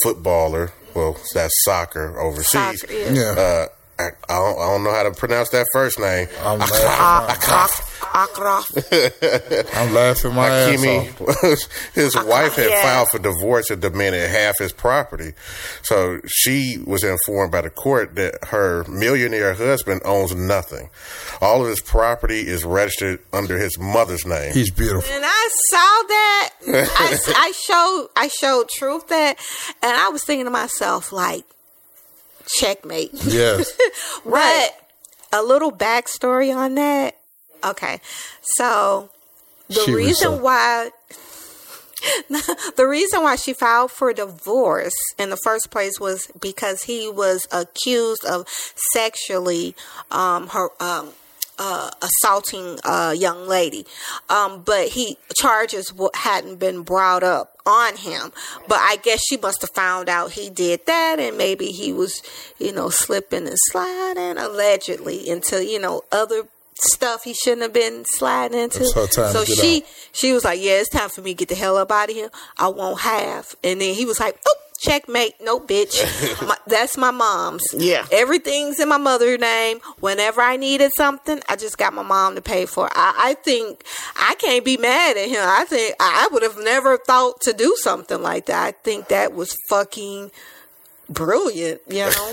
[0.02, 0.72] footballer.
[0.94, 2.80] Well, that's soccer overseas.
[2.80, 3.12] Soccer, yeah.
[3.12, 3.34] yeah.
[3.40, 3.66] Uh,
[4.00, 6.28] I, I, don't, I don't know how to pronounce that first name.
[6.42, 7.86] I'm laughing,
[9.74, 11.92] I'm laughing my ass off.
[11.94, 15.32] His wife had filed for divorce and demanded half his property.
[15.82, 20.90] So she was informed by the court that her millionaire husband owns nothing.
[21.40, 24.52] All of his property is registered under his mother's name.
[24.52, 25.12] He's beautiful.
[25.12, 26.50] And I saw that.
[26.68, 29.36] I, I showed I showed truth that,
[29.82, 31.44] and I was thinking to myself like,
[32.58, 33.10] checkmate.
[33.24, 33.72] Yes.
[34.24, 34.70] Right.
[35.30, 37.16] But a little backstory on that.
[37.64, 38.00] Okay,
[38.56, 39.10] so
[39.68, 40.90] the She reason so- why.
[42.76, 47.46] The reason why she filed for divorce in the first place was because he was
[47.52, 48.46] accused of
[48.94, 49.74] sexually
[50.10, 51.10] um, her um,
[51.60, 53.84] uh, assaulting a young lady,
[54.30, 58.32] um, but he charges w- hadn't been brought up on him.
[58.66, 62.22] But I guess she must have found out he did that, and maybe he was,
[62.58, 66.44] you know, slipping and sliding allegedly into you know other
[66.82, 68.80] stuff he shouldn't have been sliding into.
[68.80, 70.08] It's her time so she out.
[70.12, 72.16] she was like, "Yeah, it's time for me to get the hell up out of
[72.16, 72.30] here.
[72.56, 75.96] I won't have." And then he was like, "Oh, checkmate, no, bitch.
[76.46, 77.62] my, that's my mom's.
[77.76, 78.06] Yeah.
[78.10, 79.78] everything's in my mother's name.
[80.00, 82.86] Whenever I needed something, I just got my mom to pay for.
[82.86, 82.92] it.
[82.96, 83.84] I, I think
[84.16, 85.42] I can't be mad at him.
[85.42, 88.66] I think I would have never thought to do something like that.
[88.66, 90.32] I think that was fucking."
[91.10, 92.08] Brilliant, you know.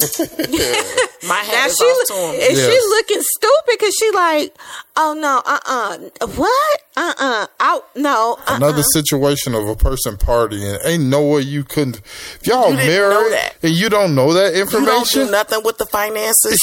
[1.28, 2.42] My hat now is she, off to him.
[2.48, 4.56] and she looking stupid because she like,
[4.96, 10.16] oh no, uh, uh what, uh, uh out, no, uh, Another situation of a person
[10.16, 10.78] partying.
[10.86, 11.98] Ain't no way you couldn't.
[11.98, 15.80] If y'all You married and you don't know that You don't information, do nothing with
[15.80, 16.60] the finances.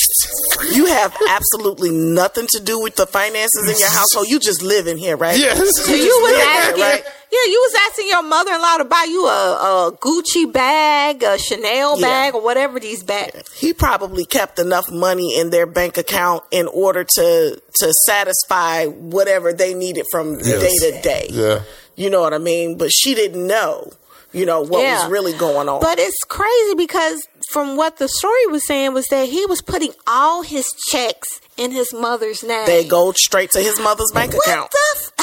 [0.72, 4.28] you have absolutely nothing to do with the finances in your household.
[4.28, 5.36] You just live in here, right?
[5.36, 5.58] Yes.
[5.84, 7.04] So You you just was asking, right?
[7.34, 11.98] Yeah, you was asking your mother-in-law to buy you a, a Gucci bag, a Chanel
[12.00, 12.06] Yeah.
[12.06, 13.52] bag, or whatever these bags.
[13.54, 19.52] he probably kept enough money in their bank account in order to to satisfy whatever
[19.52, 20.60] they needed from Yes.
[20.60, 21.26] day to day.
[21.30, 21.60] yeah.
[21.96, 22.76] You know what I mean?
[22.78, 23.90] But she didn't know,
[24.32, 25.02] you know, what Yeah.
[25.02, 25.80] was really going on.
[25.80, 27.20] But it's crazy because
[27.50, 31.70] from what the story was saying was that he was putting all his checks in
[31.70, 32.66] his mother's name.
[32.66, 34.70] they go straight to his mother's bank What account.
[34.70, 34.78] the?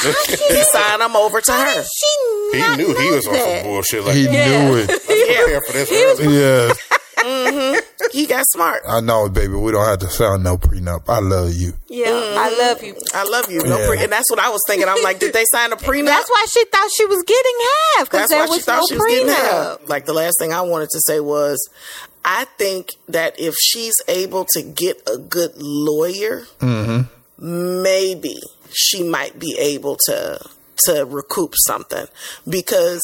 [0.08, 1.74] F- He signed them over to her.
[1.74, 3.62] did she He not knew he know was on that?
[3.62, 4.32] some bullshit like He that.
[4.32, 4.68] Yeah.
[4.68, 4.86] knew it.
[5.06, 6.34] Prepare for this early.
[6.38, 6.74] Yeah.
[7.22, 7.78] Mm-hmm.
[8.10, 8.82] He got smart.
[8.88, 9.54] I know, baby.
[9.54, 11.08] We don't have to sound no prenup.
[11.08, 11.72] I love you.
[11.88, 12.10] Yeah, I
[12.50, 12.58] mm-hmm.
[12.58, 12.96] love you.
[13.14, 13.62] I love you.
[13.62, 13.86] No Yeah.
[13.86, 14.88] pre- and that's what I was thinking.
[14.88, 16.06] I'm like, did they sign a prenup?
[16.06, 17.52] That's why she thought she was getting
[17.96, 19.50] half because That's there why she was thought no she was getting prenup.
[19.80, 19.88] half.
[19.88, 21.60] Like the last thing I wanted to say was,
[22.24, 26.44] I think that if she's able to get a good lawyer,
[27.38, 28.36] maybe
[28.72, 30.38] she might be able to
[30.86, 32.06] to recoup something
[32.48, 33.00] because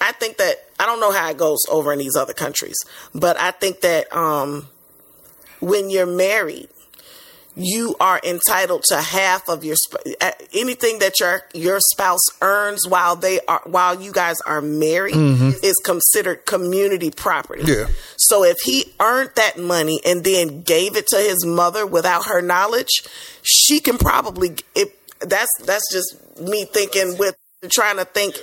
[0.00, 2.76] I think that I don't know how it goes over in these other countries,
[3.14, 4.68] but I think that um,
[5.60, 6.68] when you're married,
[7.56, 12.86] you are entitled to half of your sp- uh, anything that your your spouse earns
[12.88, 17.62] while they are while you guys are married is considered community property.
[17.66, 17.86] Yeah.
[18.30, 22.40] So if he earned that money and then gave it to his mother without her
[22.40, 23.02] knowledge,
[23.42, 27.34] she can probably it that's that's just me thinking with
[27.70, 28.36] trying to think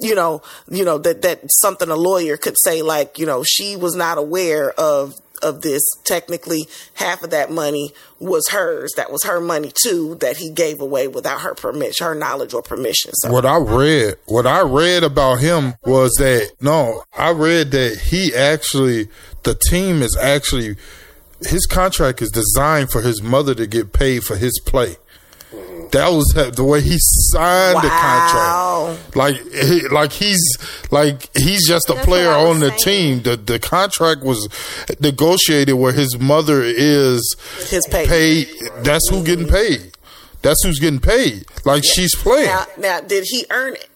[0.00, 3.76] you know you know that that something a lawyer could say like you know she
[3.76, 8.92] was not aware of of this, technically half of that money was hers.
[8.96, 12.62] That was her money too that he gave away without her permission, her knowledge or
[12.62, 13.12] permission.
[13.14, 17.98] So What I read, what I read about him was that no, I read that
[18.10, 19.08] he actually,
[19.42, 20.76] the team is actually,
[21.42, 24.96] his contract is designed for his mother to get paid for his play.
[25.92, 26.24] That was
[26.54, 29.16] the way he signed the contract.
[29.16, 30.40] Like, he- like he's
[30.90, 33.22] like he's just a That's player what I was on the saying.
[33.22, 33.22] team.
[33.22, 34.48] The the contract was
[35.00, 37.34] negotiated where his mother is
[37.68, 38.06] His pay.
[38.06, 38.48] paid.
[38.84, 39.92] That's who getting paid.
[40.42, 41.44] That's who's getting paid.
[41.66, 43.89] Like she's playing, now, now, did he earn it?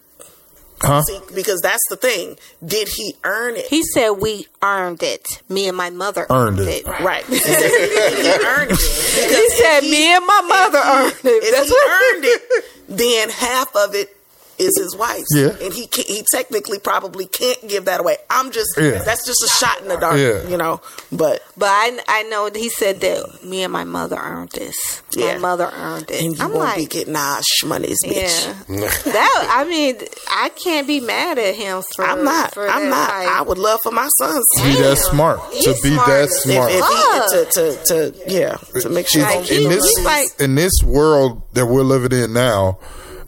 [0.81, 1.03] Huh?
[1.03, 2.37] See, because that's the thing.
[2.65, 3.67] Did he earn it?
[3.67, 5.27] He said we earned it.
[5.49, 6.87] Me and my mother Earned earned, it.
[6.87, 7.01] it.
[7.01, 7.25] right.
[7.29, 8.79] He earned it?
[8.79, 11.45] He said he- me and my mother earned it.
[11.45, 14.15] if That's he what earned it, then half of it
[14.59, 15.27] is his wife's.
[15.35, 15.57] Yeah.
[15.63, 18.17] and he can, he technically probably can't give that away.
[18.31, 19.03] I'm just Yeah.
[19.03, 20.49] that's just a shot in the dark, Yeah.
[20.49, 20.81] you know.
[21.13, 25.03] But But I, I know he said that me and my mother earned this.
[25.13, 25.35] Yeah.
[25.35, 26.23] My mother earned it.
[26.25, 28.47] and you I'm won't be like, getting our shmoneys, bitch.
[28.69, 29.13] yeah.
[29.13, 29.97] that I mean,
[30.29, 32.05] I can't be mad at him for.
[32.05, 32.55] I'm not.
[32.55, 33.09] For I'm not.
[33.09, 34.97] Like, I would love for my sons To Be that Damn.
[34.97, 36.71] smart to be smart that smart.
[36.73, 37.85] if, if he to, to
[38.23, 41.43] to yeah to make sure It's- Like, he in he- this like- in this world
[41.55, 42.79] that we're living in now,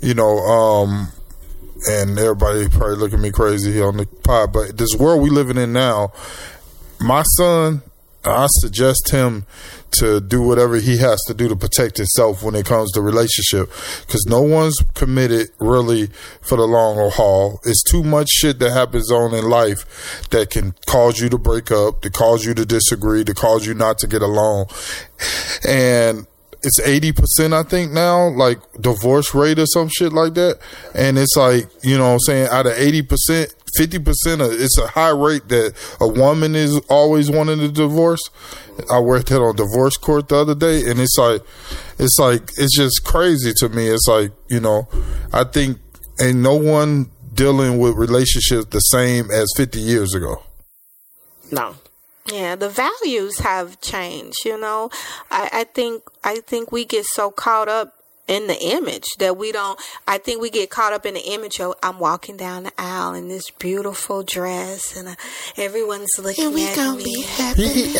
[0.01, 1.09] you know, um,
[1.89, 5.31] and everybody probably look at me crazy here on the pod, but this world we
[5.31, 6.13] living in now,
[7.01, 7.83] my son,
[8.25, 9.47] I suggest him
[9.93, 13.71] to do whatever he has to do to protect himself when it comes to relationship,
[14.01, 16.09] because no one's committed really
[16.41, 17.61] for the long haul.
[17.65, 21.71] It's too much shit that happens on in life that can cause you to break
[21.71, 24.67] up, to cause you to disagree, to cause you not to get along,
[25.67, 26.27] and
[26.63, 30.59] it's 80% I think now, like divorce rate or some shit like that.
[30.95, 34.87] And it's like, you know what I'm saying, out of 80%, 50% of, it's a
[34.89, 38.23] high rate that a woman is always wanting a divorce.
[38.91, 41.43] I worked that on divorce court the other day and it's like,
[41.99, 43.89] it's like, it's just crazy to me.
[43.89, 44.89] It's like, you know,
[45.33, 45.79] I think
[46.21, 50.43] ain't no one dealing with relationships the same as 50 years ago.
[51.53, 51.77] no.
[52.33, 54.45] Yeah, the values have changed.
[54.45, 54.91] You know,
[55.31, 57.93] I, I think I think we get so caught up
[58.29, 59.79] in the image that we don't.
[60.09, 63.15] I think we get caught up in the image of I'm walking down the aisle
[63.15, 65.15] in this beautiful dress and uh,
[65.57, 66.53] everyone's looking at
[66.97, 67.05] me.
[67.05, 67.93] be happy.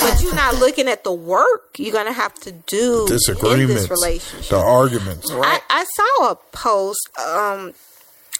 [0.00, 3.90] But you're not looking at the work you're gonna have to do in Disagreements, this
[3.90, 4.50] relationship.
[4.50, 5.30] the arguments.
[5.30, 7.08] I, I saw a post.
[7.24, 7.74] Um,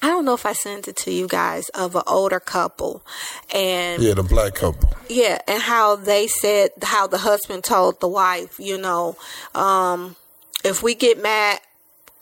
[0.05, 3.02] I don't know if I sent it to you guys of an older couple,
[3.55, 4.90] and Yeah, the black couple.
[5.09, 9.16] yeah, and how they said how the husband told the wife, you know,
[9.55, 10.16] um,
[10.62, 11.61] if we get mad,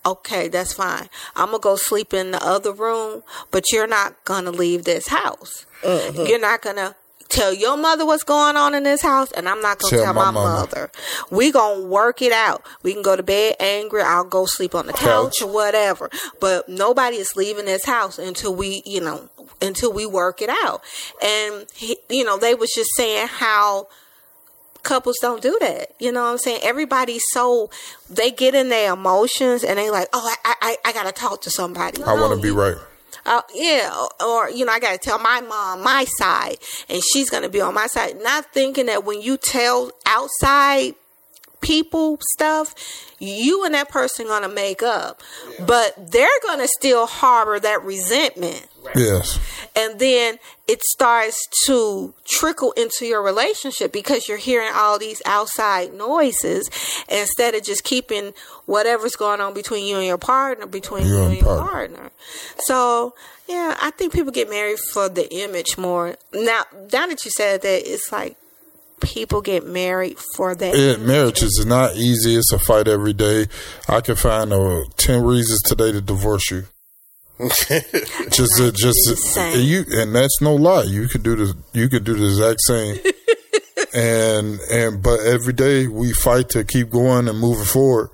[0.06, 1.08] okay, that's fine.
[1.34, 5.66] I'm gonna go sleep in the other room, but you're not gonna leave this house.
[5.82, 6.94] You're not gonna
[7.32, 10.14] tell your mother what's going on in this house, and I'm not gonna Tell tell,
[10.14, 10.90] my my, mother.
[11.30, 12.62] We gonna work it out.
[12.82, 14.02] We can go to bed angry.
[14.02, 15.42] I'll go sleep on the couch, Couch.
[15.42, 16.10] or whatever.
[16.40, 19.28] But nobody is leaving this house until we, you know,
[19.60, 20.82] until we work it out.
[21.22, 23.88] And he, you know, they was just saying how
[24.82, 25.92] couples don't do that.
[25.98, 26.60] You know what I'm saying?
[26.62, 27.70] Everybody's so
[28.10, 31.50] they get in their emotions and they like, oh, I I, I gotta talk to
[31.50, 32.02] somebody.
[32.02, 32.76] I want to be right.
[33.24, 36.56] Uh, yeah, or, or you know, I gotta tell my mom my side,
[36.88, 38.20] and she's gonna be on my side.
[38.22, 40.94] Not thinking that when you tell outside
[41.62, 42.74] people stuff,
[43.18, 45.22] you and that person gonna make up,
[45.66, 49.38] but they're gonna still harbor that resentment Yes.
[49.76, 50.38] and then
[50.68, 56.68] it starts to trickle into your relationship because you're hearing all these outside noises
[57.08, 58.34] instead of just keeping
[58.66, 62.10] whatever's going on between you and your partner between you, and your partner.
[62.64, 63.14] So
[63.48, 66.16] yeah, I think people get married for the image more.
[66.32, 68.36] Now, now that you said that, it's like
[69.02, 70.76] people get married for that.
[70.76, 72.36] Yeah, marriage is not easy.
[72.36, 73.46] It's a fight every day.
[73.88, 76.64] I can find uh, ten reasons today to divorce you.
[78.30, 80.84] just, uh, just you, and that's no lie.
[80.84, 82.98] You can do the, you can do the exact same.
[83.94, 88.10] and and but every day we fight to keep going and moving forward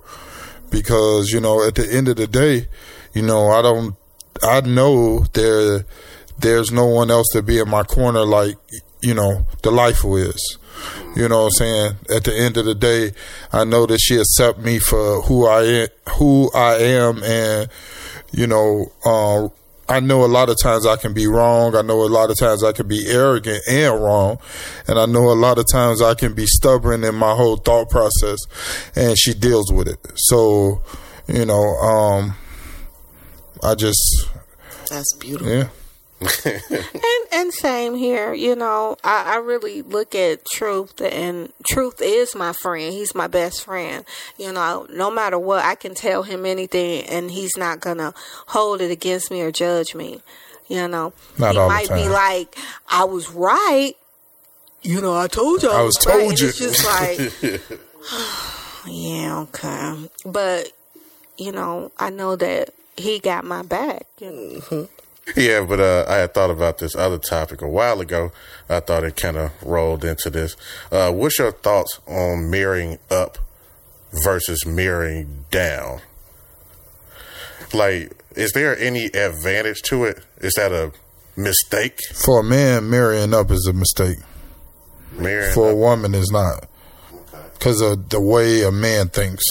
[0.71, 2.67] because you know at the end of the day,
[3.13, 3.95] you know I don't,
[4.41, 5.85] I know there,
[6.39, 8.55] there's no one else to be in my corner like
[9.01, 10.57] you know the life is.
[11.15, 11.95] You know what I'm saying?
[12.09, 13.13] At the end of the day,
[13.51, 17.69] I know that she accept me for who I am, who I am, and
[18.31, 19.49] you know, uh,
[19.91, 21.75] I know a lot of times I can be wrong.
[21.75, 24.37] I know a lot of times I can be arrogant and wrong,
[24.87, 27.89] and I know a lot of times I can be stubborn in my whole thought
[27.89, 28.37] process,
[28.95, 29.99] and she deals with it.
[30.15, 30.83] So,
[31.27, 32.35] you know, um,
[33.63, 34.27] I just
[34.89, 35.51] That's beautiful.
[35.51, 35.69] yeah.
[36.45, 38.33] and and same here.
[38.33, 42.93] You know, I, I really look at truth, and truth is my friend.
[42.93, 44.03] He's my best friend.
[44.37, 48.13] You know, no matter what, I can tell him anything, and he's not gonna
[48.47, 50.21] hold it against me or judge me.
[50.67, 52.55] You know, Not he might be like,
[52.89, 53.93] "I was right."
[54.81, 55.69] You know, I told you.
[55.69, 56.19] I, I was, right.
[56.19, 56.47] told And you.
[56.49, 57.19] It's just like,
[58.87, 60.71] yeah, okay, but
[61.37, 64.05] you know, I know that he got my back.
[64.19, 64.89] You know?
[65.35, 68.31] Yeah, but uh, I had thought about this other topic a while ago.
[68.67, 70.55] I thought it kind of rolled into this.
[70.91, 73.37] Uh, what's your thoughts on mirroring up
[74.23, 76.01] versus mirroring down?
[77.73, 80.21] Like, is there any advantage to it?
[80.37, 80.91] Is that a
[81.35, 81.99] mistake?
[82.13, 84.17] For a man, mirroring up is a mistake.
[85.11, 86.67] Marrying For a woman, is not.
[87.53, 89.43] Because of the way a man thinks.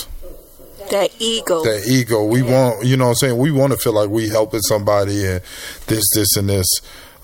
[0.91, 1.62] That ego.
[1.64, 2.24] That ego.
[2.24, 3.39] We want, you know what I'm saying?
[3.39, 5.43] We want to feel like we helping somebody and
[5.86, 6.66] this, this, and this.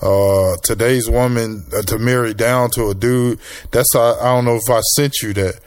[0.02, 3.38] Uh, today's woman uh, to marry down to a dude,
[3.70, 5.60] that's, I, I don't know if I sent you that.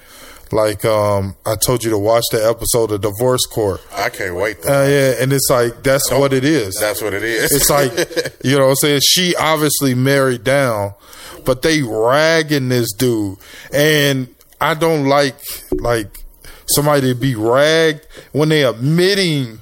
[0.52, 3.82] Like, um, I told you to watch the episode of Divorce Court.
[3.94, 4.62] I can't wait.
[4.62, 4.84] Though.
[4.84, 6.76] Uh, yeah, and it's like, that's what it is.
[6.80, 7.52] That's what it is.
[7.52, 7.92] It's like,
[8.44, 9.02] you know what I'm saying?
[9.04, 10.94] She obviously married down,
[11.46, 13.38] but they ragging this dude.
[13.74, 15.36] And I don't like,
[15.72, 16.24] like,
[16.70, 19.62] somebody to be ragged when they admitting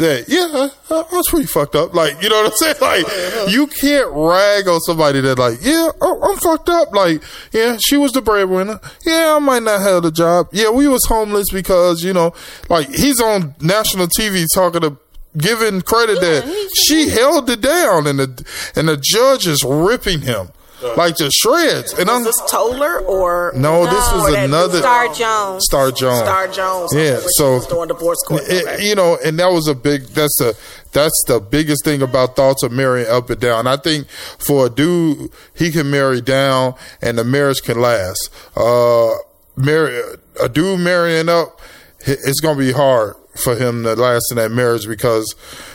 [0.00, 1.94] that, yeah, I, I was pretty fucked up.
[1.94, 2.74] Like, you know what I'm saying?
[2.80, 3.06] Like,
[3.52, 6.92] you can't rag on somebody that, like, yeah, oh, I'm fucked up.
[6.92, 8.80] Like, yeah, she was the breadwinner.
[9.04, 10.48] Yeah, I might not have the job.
[10.52, 12.32] Yeah, we was homeless because, you know,
[12.68, 14.96] like, he's on national TV talking to,
[15.36, 20.48] giving credit that she held it down and the, and the judge is ripping him.
[20.96, 23.84] Like to shreds, and I'm Was this Toler or no.
[23.84, 25.64] This was that another Star Jones.
[25.66, 26.20] Star Jones.
[26.20, 26.90] Star Jones?
[26.94, 28.42] Yeah, when so- was doing divorce court.
[28.48, 28.88] It- Okay.
[28.88, 30.06] you know, and that was a big.
[30.08, 30.54] That's a
[30.92, 33.66] that's the biggest thing about thoughts of marrying up and down.
[33.66, 34.08] I think
[34.38, 38.30] for a dude, he can marry down, and the marriage can last.
[38.56, 39.10] Uh,
[39.56, 40.00] marry
[40.40, 41.60] a dude marrying up,
[42.00, 45.34] it's gonna be hard for him to last in that marriage because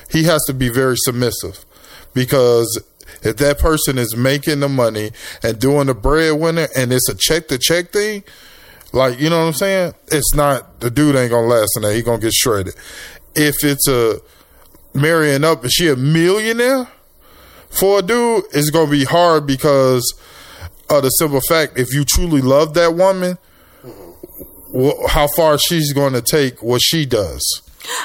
[0.10, 1.64] he has to be very submissive.
[2.14, 2.82] Because
[3.24, 5.12] if that person is making the money
[5.44, 8.24] and doing the breadwinner, and it's a check to check thing,
[8.94, 9.94] like, you know what I'm saying?
[10.08, 11.96] It's not the dude ain't gonna last in that.
[11.96, 12.76] He gonna get shredded.
[13.36, 14.22] If it's a
[14.94, 16.88] marrying up, is she a millionaire?
[17.70, 20.14] For a dude, it's gonna be hard because
[20.90, 23.38] of the simple fact if you truly love that woman,
[25.10, 27.62] how far she's gonna take what she does.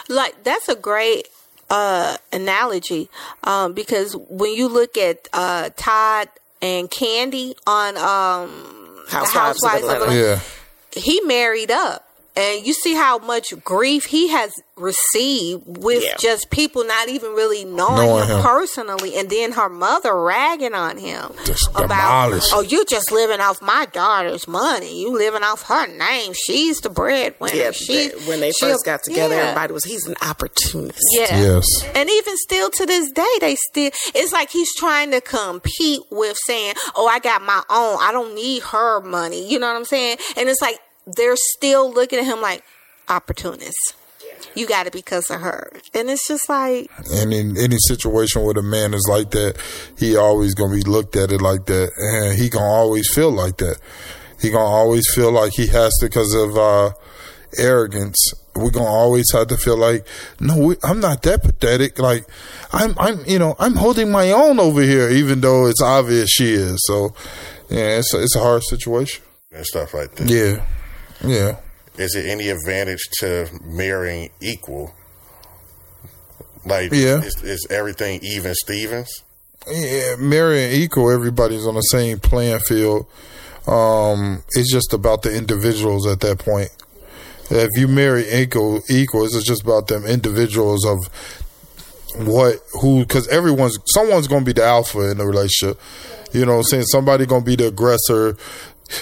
[0.08, 1.28] like that's a great
[1.70, 3.08] uh analogy
[3.44, 6.28] um because when you look at uh Todd
[6.60, 8.50] and Kandi on um
[9.10, 10.14] The Housewives of Atlanta.
[10.14, 10.40] Yeah.
[10.92, 16.16] he married up and you see how much grief he has received with Yeah.
[16.18, 18.42] just people not even really knowing, Knowing him, him.
[18.42, 23.60] personally and then her mother ragging on him Just about oh you just living off
[23.60, 28.52] my daughter's money you living off her name she's the breadwinner yeah, she, when they
[28.58, 29.42] first got together, yeah.
[29.42, 30.98] everybody was he's an opportunist.
[31.12, 31.66] yeah Yes.
[31.94, 36.36] and even still to this day, they still, it's like he's trying to compete with
[36.46, 37.98] saying, Oh, I got my own.
[38.00, 39.48] I don't need her money.
[39.50, 40.18] You know what I'm saying?
[40.36, 42.62] And it's like, they're still looking at him like
[43.08, 43.94] opportunists.
[44.54, 45.70] You got it because of her.
[45.94, 49.60] And it's just like, And in any situation where a man is like that,
[49.98, 53.58] he always gonna be looked at it like that, and he gonna always feel like
[53.58, 53.78] that.
[54.40, 56.92] He gonna always feel like he has to because of uh,
[57.58, 58.16] arrogance.
[58.56, 60.06] We're gonna always have to feel like,
[60.40, 61.98] no, we, I'm not that pathetic.
[61.98, 62.24] Like,
[62.72, 66.54] I'm, I'm, you know, I'm holding my own over here, even though it's obvious she
[66.54, 66.78] is.
[66.86, 67.14] So,
[67.68, 69.22] yeah, it's a, it's a hard situation.
[69.52, 70.28] and stuff like that.
[70.28, 70.64] Yeah,
[71.24, 71.56] yeah.
[71.98, 74.94] Is it any advantage to marrying equal?
[76.64, 77.20] Like, Yeah.
[77.22, 79.08] is, is everything even Stevens?
[79.70, 83.06] yeah, marrying equal, everybody's on the same playing field.
[83.66, 86.70] Um, it's just about the individuals at that point.
[87.50, 90.98] If you marry equal, equal, it's just about them individuals of
[92.16, 95.78] what, who, because everyone's, someone's going to be the alpha in the relationship.
[96.32, 96.84] You know what I'm saying?
[96.84, 98.36] Somebody going to be the aggressor.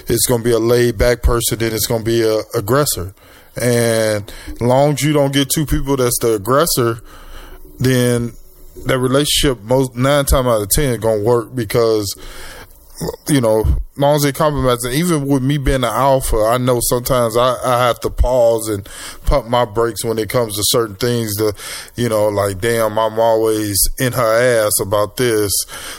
[0.07, 3.15] It's going to be a laid back person, then it's going to be a aggressor.
[3.61, 7.01] And long as you don't get two people that's the aggressor,
[7.79, 8.33] then
[8.87, 12.15] that relationship most nine times out of ten gonna work because
[13.29, 13.65] you know,
[13.97, 17.57] long as they compromise, and even with me being an alpha, I know sometimes I,
[17.65, 18.89] I have to pause and
[19.27, 21.37] pump my brakes when it comes to certain things.
[21.37, 21.53] To,
[21.97, 25.53] you know, like damn, I'm always in her ass about this,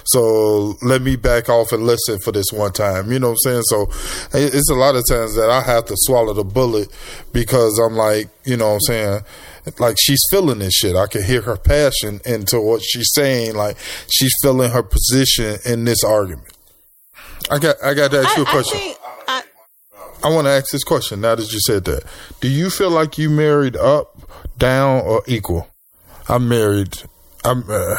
[0.06, 3.12] so let me back off and listen for this one time.
[3.12, 3.64] You know what I'm saying?
[3.64, 3.88] So
[4.34, 6.90] it's a lot of times that I have to swallow the bullet
[7.32, 9.22] because I'm like, you know what I'm saying.
[9.80, 10.96] like she's feeling this shit.
[10.96, 13.56] I can hear her passion into what she's saying.
[13.56, 13.78] Like
[14.10, 16.59] she's feeling her position in this argument.
[17.52, 18.78] I got I got to ask you a I, I question.
[18.80, 18.98] think
[19.28, 19.44] I,
[20.24, 22.04] I want to ask this question now that you said that.
[22.42, 24.18] Do you feel like you married up,
[24.58, 25.68] down, or equal?
[26.28, 27.02] I'm married.
[27.44, 27.96] I'm uh,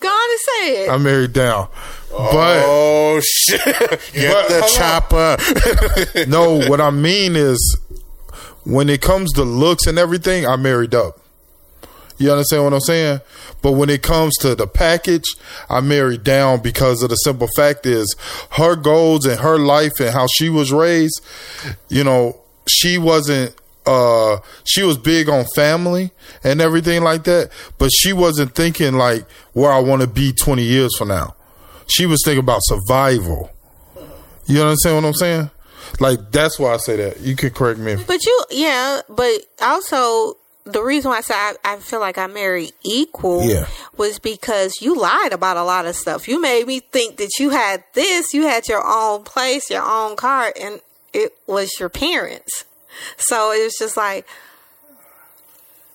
[0.00, 0.90] go on and say it.
[0.90, 1.68] I'm married down,
[2.10, 3.64] but Oh shit!
[4.12, 6.26] Get But, the hold chopper.
[6.28, 6.68] no.
[6.68, 7.78] What I mean is,
[8.64, 11.18] when it comes to looks and everything, I married up.
[12.20, 13.20] You understand what I'm saying?
[13.62, 15.24] But when it comes to the package,
[15.70, 18.14] I married down because of the simple fact is
[18.50, 21.18] her goals and her life and how she was raised,
[21.88, 23.56] you know, she wasn't
[23.86, 26.12] uh she was big on family
[26.44, 30.62] and everything like that, but she wasn't thinking like where I want to be 20
[30.62, 31.34] years from now.
[31.88, 33.50] She was thinking about survival.
[34.44, 35.50] You understand what I'm saying?
[36.00, 37.20] Like that's why I say that.
[37.20, 37.96] You can correct me.
[38.06, 42.26] But you, yeah, but also the reason why I said I, I feel like I
[42.26, 43.66] married equal Yeah.
[43.96, 46.28] was because you lied about a lot of stuff.
[46.28, 50.16] You made me think that you had this, you had your own place, your own
[50.16, 50.80] car, and
[51.12, 52.64] it was your parents.
[53.16, 54.26] So it was just like,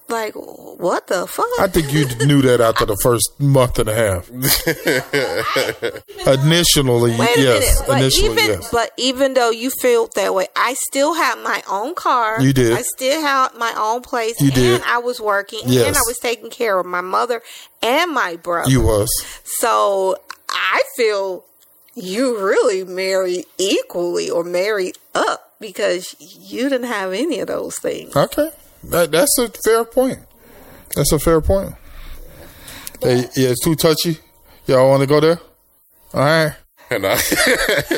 [0.07, 1.47] like what the fuck?
[1.59, 4.29] I think you knew that after the first month and a half.
[6.43, 7.61] Initially, Wait a yes.
[7.61, 7.83] minute.
[7.87, 8.71] But Initially, even yes.
[8.71, 12.41] but even though you felt that way, I still had my own car.
[12.41, 12.73] You did.
[12.73, 14.39] I still had my own place.
[14.39, 14.75] You did.
[14.75, 15.61] And I was working.
[15.65, 15.87] Yes.
[15.87, 17.41] And I was taking care of my mother
[17.81, 18.69] and my brother.
[18.69, 19.09] You was.
[19.43, 20.17] so
[20.49, 21.45] I feel
[21.95, 28.15] you really married equally or married up because you didn't have any of those things.
[28.15, 28.49] Okay.
[28.89, 30.19] That, that's a fair point.
[30.95, 31.73] That's a fair point.
[33.01, 34.17] Hey, yeah, it's too touchy.
[34.67, 35.39] Y'all want to go there?
[36.13, 36.53] All right.
[36.91, 36.97] no,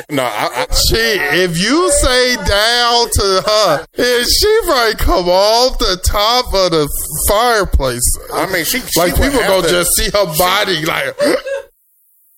[0.09, 0.23] no.
[0.23, 5.99] I, I, She, if you say down to her, yeah, she might come off the
[6.05, 6.89] top of the
[7.27, 8.01] fireplace.
[8.33, 11.15] I mean, she- she like people gonna to- just see her body, like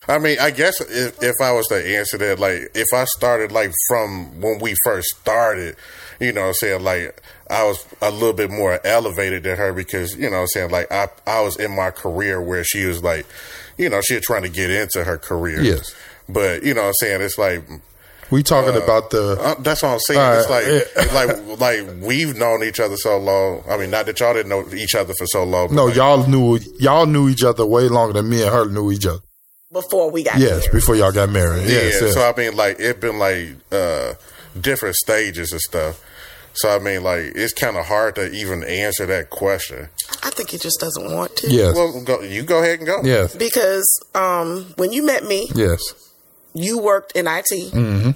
[0.08, 3.52] I mean, I guess if, if I was to answer that, like, if I started,
[3.52, 5.76] like, from when we first started,
[6.20, 9.74] you know what I'm saying, like, I was a little bit more elevated than her
[9.74, 12.86] because, you know what I'm saying, like, I, I was in my career where she
[12.86, 13.26] was, like,
[13.78, 15.62] you know, she was trying to get into her career.
[15.62, 15.96] Yes.
[16.28, 17.64] But, you know what I'm saying, it's like,
[18.32, 19.40] we talking about the.
[19.42, 20.20] uh, that's what I'm saying.
[20.20, 23.64] All it's right, like, like, like we've known each other so long.
[23.68, 25.74] I mean, not that y'all didn't know each other for so long.
[25.74, 28.92] No, like, y'all knew y'all knew each other way longer than me and her knew
[28.92, 29.18] each other.
[29.72, 30.48] before we got married.
[30.48, 30.72] Yes, married.
[30.74, 31.64] before y'all got married.
[31.64, 32.14] Yeah, Yes, yes.
[32.14, 34.14] so I mean, like it been like uh
[34.62, 36.00] different stages and stuff.
[36.54, 39.90] So I mean, like it's kind of hard to even answer that question.
[40.24, 41.50] I think he just doesn't want to.
[41.50, 41.76] yes.
[41.76, 43.02] Well, go, you go ahead and go.
[43.04, 43.36] yes.
[43.36, 45.82] Because um, when you met me, Yes.
[46.54, 47.46] you worked in IT.
[47.52, 48.12] Mm-hmm.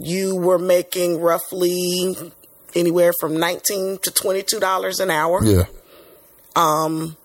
[0.00, 2.16] You were making roughly
[2.74, 5.44] anywhere from nineteen to twenty-two dollars an hour.
[5.44, 5.64] Yeah.
[6.56, 7.16] Um,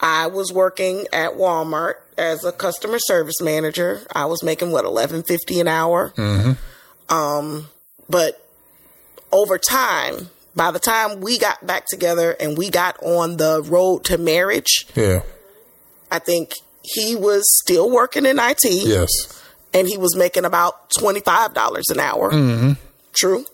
[0.00, 4.00] I was working at Walmart as a customer service manager.
[4.12, 6.12] I was making what eleven fifty an hour.
[6.16, 6.56] Mhm.
[7.08, 7.68] Um,
[8.08, 8.41] but
[9.32, 14.04] over time, by the time we got back together and we got on the road
[14.04, 15.22] to marriage, Yeah.
[16.10, 16.52] I think
[16.82, 18.64] he was still working in IT.
[18.64, 19.08] Yes.
[19.74, 22.30] and he was making about twenty five dollars an hour.
[22.30, 22.72] Mm-hmm.
[23.14, 23.46] True.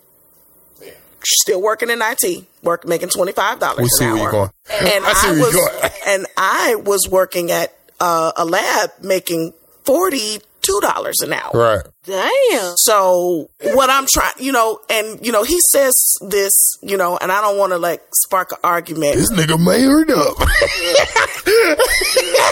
[1.25, 4.15] Still working in IT, work making twenty five dollars We an see hour.
[4.15, 4.51] where you're going.
[4.95, 5.93] And I see I, where you're was going.
[6.07, 9.53] and I was working at uh, a lab making
[9.85, 10.39] forty
[10.69, 11.51] two dollars an hour.
[11.55, 11.83] Right.
[12.05, 12.75] Damn.
[12.77, 15.95] So what I'm trying, you know, and you know, he says
[16.29, 16.53] this,
[16.83, 20.37] you know, and I don't want to like spark an argument This nigga married up.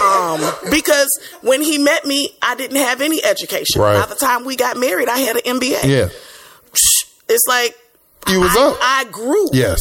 [0.03, 0.41] Um,
[0.71, 1.07] because
[1.41, 3.81] when he met me, I didn't have any education.
[3.81, 3.99] Right.
[3.99, 5.83] By the time we got married, I had an MBA.
[5.85, 6.09] yeah.
[7.29, 7.75] It's like
[8.29, 8.77] You was I, up.
[8.81, 9.79] I grew Yes.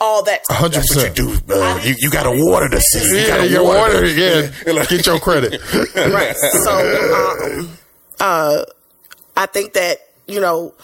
[0.00, 0.40] All that.
[0.48, 1.46] hundred That's what you percent.
[1.48, 1.54] do.
[1.54, 3.02] Uh, you you got to water the seed.
[3.10, 3.78] You Yeah, got to water.
[3.94, 4.04] water.
[4.04, 4.52] it.
[4.66, 5.60] Yeah, get your credit.
[5.94, 6.34] Right.
[6.36, 7.78] So, um,
[8.20, 8.64] uh,
[9.36, 10.74] I think that, you know,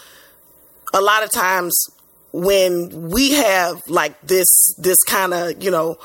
[0.93, 1.75] a lot of times
[2.31, 4.47] when we have like this,
[4.77, 5.97] this kind of, you know,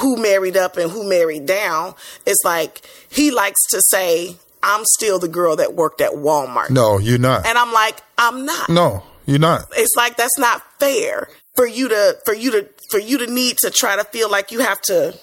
[0.00, 1.94] who married up and who married down,
[2.26, 6.70] it's like he likes to say, I'm still the girl that worked at Walmart.
[6.70, 7.46] No, you're not.
[7.46, 8.68] And I'm like, I'm not.
[8.70, 9.66] No, you're not.
[9.76, 13.56] it's like that's not fair for you to for you to for you to need
[13.58, 15.18] to try to feel like you have to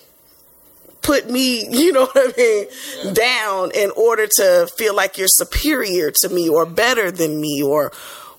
[1.01, 6.11] put me you know what i mean down in order to feel like you're superior
[6.11, 7.91] to me or better than me or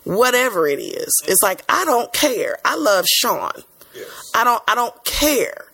[0.05, 3.53] whatever it is it's like i don't care i love sean
[4.35, 5.67] i don't i don't care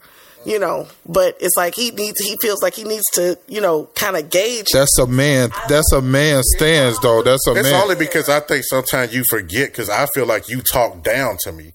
[0.44, 3.88] you know but it's like he needs he feels like he needs to you know
[3.94, 5.50] kind of gauge That's a man.
[5.68, 7.22] That's a man stands though.
[7.22, 7.64] That's a man.
[7.64, 7.82] It's man.
[7.82, 11.52] only because I think sometimes you forget because I feel like you talk down to
[11.52, 11.72] me.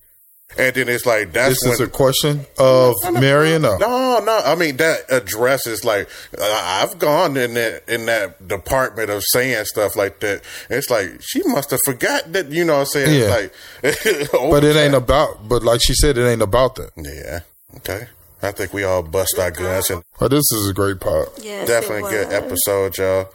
[0.58, 3.66] And then it's like that's This is a question of Marion.
[3.66, 3.78] Or?
[3.80, 4.42] No, no.
[4.46, 9.96] I mean that addresses like I've gone in that in that department of saying stuff
[9.96, 10.42] like that.
[10.70, 12.52] It's like she must have forgot that.
[12.52, 13.30] You know, what I'm saying Yeah.
[13.30, 13.54] like,
[14.32, 15.48] But it ain't about.
[15.48, 16.92] But like she said, it ain't about that.
[16.98, 17.40] Yeah.
[17.78, 18.08] Okay.
[18.42, 21.30] I think we all bust our guns and But this is a great part.
[21.42, 23.30] Yes, definitely good episode, y'all.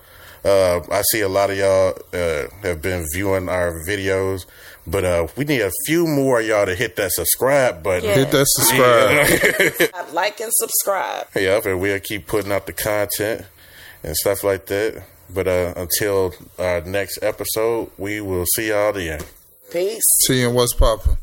[0.44, 4.44] Uh, I see a lot of y'all uh, have been viewing our videos,
[4.90, 8.08] but uh, we need a few more of y'all to hit that subscribe button.
[8.08, 8.14] Yeah.
[8.14, 9.90] Hit that subscribe.
[10.14, 11.26] Like and subscribe.
[11.34, 13.44] Yep, and we'll keep putting out the content
[14.02, 15.04] and stuff like that.
[15.32, 19.20] But uh, until our next episode, we will see y'all then.
[19.70, 20.02] Peace.
[20.26, 21.18] Seeing what's popping.